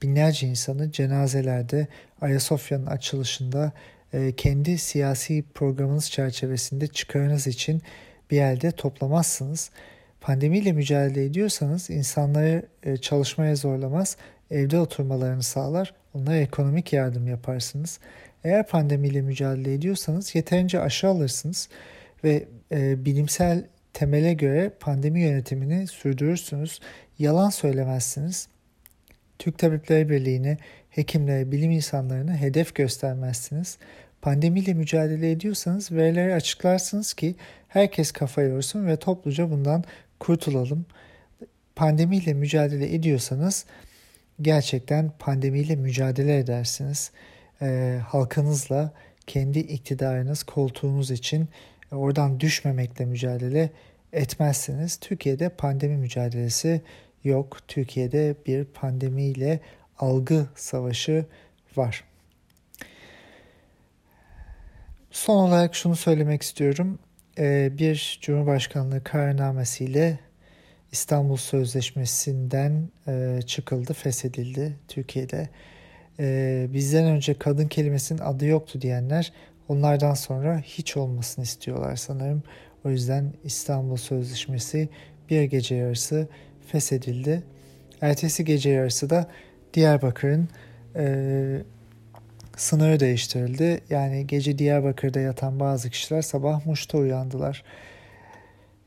binlerce 0.02 0.48
insanı 0.48 0.92
cenazelerde, 0.92 1.88
Ayasofya'nın 2.22 2.86
açılışında 2.86 3.72
e, 4.14 4.32
kendi 4.36 4.78
siyasi 4.78 5.44
programınız 5.54 6.12
çerçevesinde 6.12 6.88
çıkarınız 6.88 7.48
için 7.48 7.82
bir 8.32 8.36
yerde 8.36 8.72
toplamazsınız. 8.72 9.70
Pandemiyle 10.22 10.72
mücadele 10.72 11.26
ediyorsanız 11.26 11.90
insanları 11.90 12.66
e, 12.84 12.98
çalışmaya 12.98 13.56
zorlamaz, 13.56 14.18
evde 14.52 14.80
oturmalarını 14.80 15.44
sağlar, 15.44 15.94
onlara 16.14 16.38
ekonomik 16.38 16.94
yardım 16.94 17.28
yaparsınız. 17.28 18.00
Eğer 18.44 18.68
pandemiyle 18.68 19.22
mücadele 19.22 19.74
ediyorsanız 19.74 20.36
yeterince 20.36 20.80
aşı 20.80 21.08
alırsınız 21.08 21.70
ve 22.24 22.48
e, 22.72 23.06
bilimsel 23.06 23.64
temele 23.94 24.34
göre 24.34 24.72
pandemi 24.80 25.22
yönetimini 25.22 25.88
sürdürürsünüz. 25.88 26.80
Yalan 27.20 27.50
söylemezsiniz. 27.50 28.48
Türk 29.40 29.58
Tabipleri 29.58 30.10
Birliği'ni, 30.10 30.58
hekimleri, 30.90 31.52
bilim 31.52 31.72
insanlarını 31.72 32.38
hedef 32.38 32.76
göstermezsiniz. 32.76 33.78
Pandemiyle 34.22 34.74
mücadele 34.74 35.32
ediyorsanız 35.32 35.92
verileri 35.92 36.34
açıklarsınız 36.34 37.14
ki 37.14 37.36
herkes 37.68 38.12
kafa 38.12 38.42
yorsun 38.42 38.88
ve 38.88 38.96
topluca 38.96 39.52
bundan 39.52 39.84
kurtulalım. 40.20 40.86
Pandemiyle 41.76 42.34
mücadele 42.34 42.96
ediyorsanız 42.96 43.66
gerçekten 44.42 45.12
pandemiyle 45.20 45.76
mücadele 45.76 46.38
edersiniz. 46.38 47.12
E, 47.64 48.00
halkınızla 48.08 48.92
kendi 49.28 49.60
iktidarınız, 49.60 50.44
koltuğunuz 50.44 51.12
için 51.12 51.50
oradan 51.92 52.40
düşmemekle 52.40 53.06
mücadele 53.06 53.70
etmezsiniz. 54.14 54.98
Türkiye'de 54.98 55.50
pandemi 55.50 55.98
mücadelesi 55.98 56.82
yok. 57.24 57.58
Türkiye'de 57.68 58.36
bir 58.46 58.66
pandemiyle 58.66 59.60
algı 60.00 60.48
savaşı 60.56 61.26
var. 61.76 62.04
Son 65.12 65.36
olarak 65.36 65.76
şunu 65.76 65.96
söylemek 65.96 66.42
istiyorum. 66.42 67.00
Ee, 67.38 67.72
bir 67.78 68.20
Cumhurbaşkanlığı 68.22 69.04
kararnamesiyle 69.04 70.20
İstanbul 70.92 71.38
Sözleşmesi'nden 71.38 72.90
e, 73.08 73.40
çıkıldı, 73.46 73.94
feshedildi 73.94 74.76
Türkiye'de. 74.88 75.50
Ee, 76.20 76.68
bizden 76.74 77.06
önce 77.06 77.34
kadın 77.34 77.68
kelimesinin 77.68 78.20
adı 78.20 78.46
yoktu 78.46 78.82
diyenler 78.82 79.34
onlardan 79.68 80.14
sonra 80.14 80.60
hiç 80.60 80.98
olmasını 80.98 81.44
istiyorlar 81.46 81.96
sanırım. 81.96 82.44
O 82.86 82.90
yüzden 82.90 83.34
İstanbul 83.44 83.98
Sözleşmesi 83.98 84.90
bir 85.30 85.44
gece 85.44 85.76
yarısı 85.76 86.28
feshedildi. 86.68 87.44
Ertesi 88.02 88.46
gece 88.46 88.70
yarısı 88.70 89.10
da 89.10 89.28
Diyarbakır'ın 89.74 90.48
e, 90.96 91.06
sınırı 92.58 93.00
değiştirildi. 93.00 93.82
Yani 93.90 94.28
gece 94.28 94.58
Diyarbakır'da 94.60 95.20
yatan 95.20 95.60
bazı 95.60 95.90
kişiler 95.90 96.22
sabah 96.22 96.66
Muş'ta 96.66 96.98
uyandılar. 96.98 97.64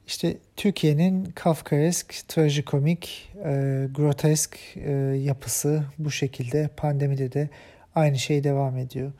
İşte 0.06 0.36
Türkiye'nin 0.56 1.24
kafkaesk, 1.24 2.28
trajikomik, 2.28 3.32
e, 3.44 3.86
grotesk 3.94 4.58
e, 4.76 4.92
yapısı 5.24 5.84
bu 5.98 6.10
şekilde 6.10 6.70
pandemide 6.76 7.32
de 7.32 7.48
aynı 7.94 8.18
şey 8.18 8.44
devam 8.44 8.76
ediyor. 8.76 9.12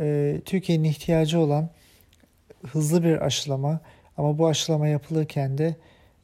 E, 0.00 0.40
Türkiye'nin 0.44 0.84
ihtiyacı 0.84 1.40
olan 1.40 1.70
hızlı 2.66 3.04
bir 3.04 3.26
aşılama 3.26 3.80
ama 4.16 4.38
bu 4.38 4.46
aşılama 4.46 4.88
yapılırken 4.88 5.58
de 5.58 5.76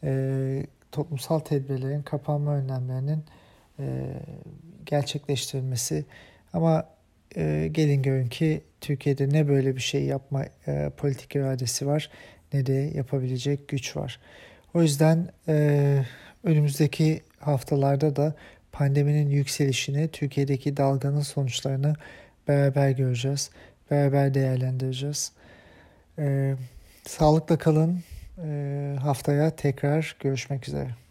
e, 0.05 0.67
toplumsal 0.93 1.39
tedbirlerin, 1.39 2.03
kapanma 2.03 2.55
önlemlerinin 2.55 3.25
e, 3.79 3.85
gerçekleştirilmesi 4.87 6.05
ama 6.53 6.89
e, 7.37 7.69
gelin 7.73 8.03
görün 8.03 8.29
ki 8.29 8.63
Türkiye'de 8.81 9.29
ne 9.29 9.49
böyle 9.49 9.77
bir 9.77 9.81
şey 9.81 10.05
yapma 10.05 10.45
e, 10.67 10.91
politik 10.97 11.37
iradesi 11.37 11.87
var 11.87 12.11
ne 12.53 12.67
de 12.67 12.73
yapabilecek 12.73 13.69
güç 13.69 13.97
var. 13.97 14.21
O 14.75 14.83
yüzden 14.83 15.29
e, 15.49 16.05
önümüzdeki 16.45 17.23
haftalarda 17.39 18.17
da 18.17 18.35
pandeminin 18.73 19.31
yükselişini, 19.31 20.09
Türkiye'deki 20.09 20.77
dalganın 20.77 21.21
sonuçlarını 21.21 21.95
beraber 22.49 22.91
göreceğiz, 22.91 23.51
beraber 23.91 24.35
değerlendireceğiz. 24.35 25.33
E, 26.19 26.55
sağlıkla 27.07 27.59
kalın. 27.59 28.01
E, 28.45 28.97
haftaya 29.01 29.51
tekrar 29.51 30.17
görüşmek 30.21 30.69
üzere. 30.69 31.02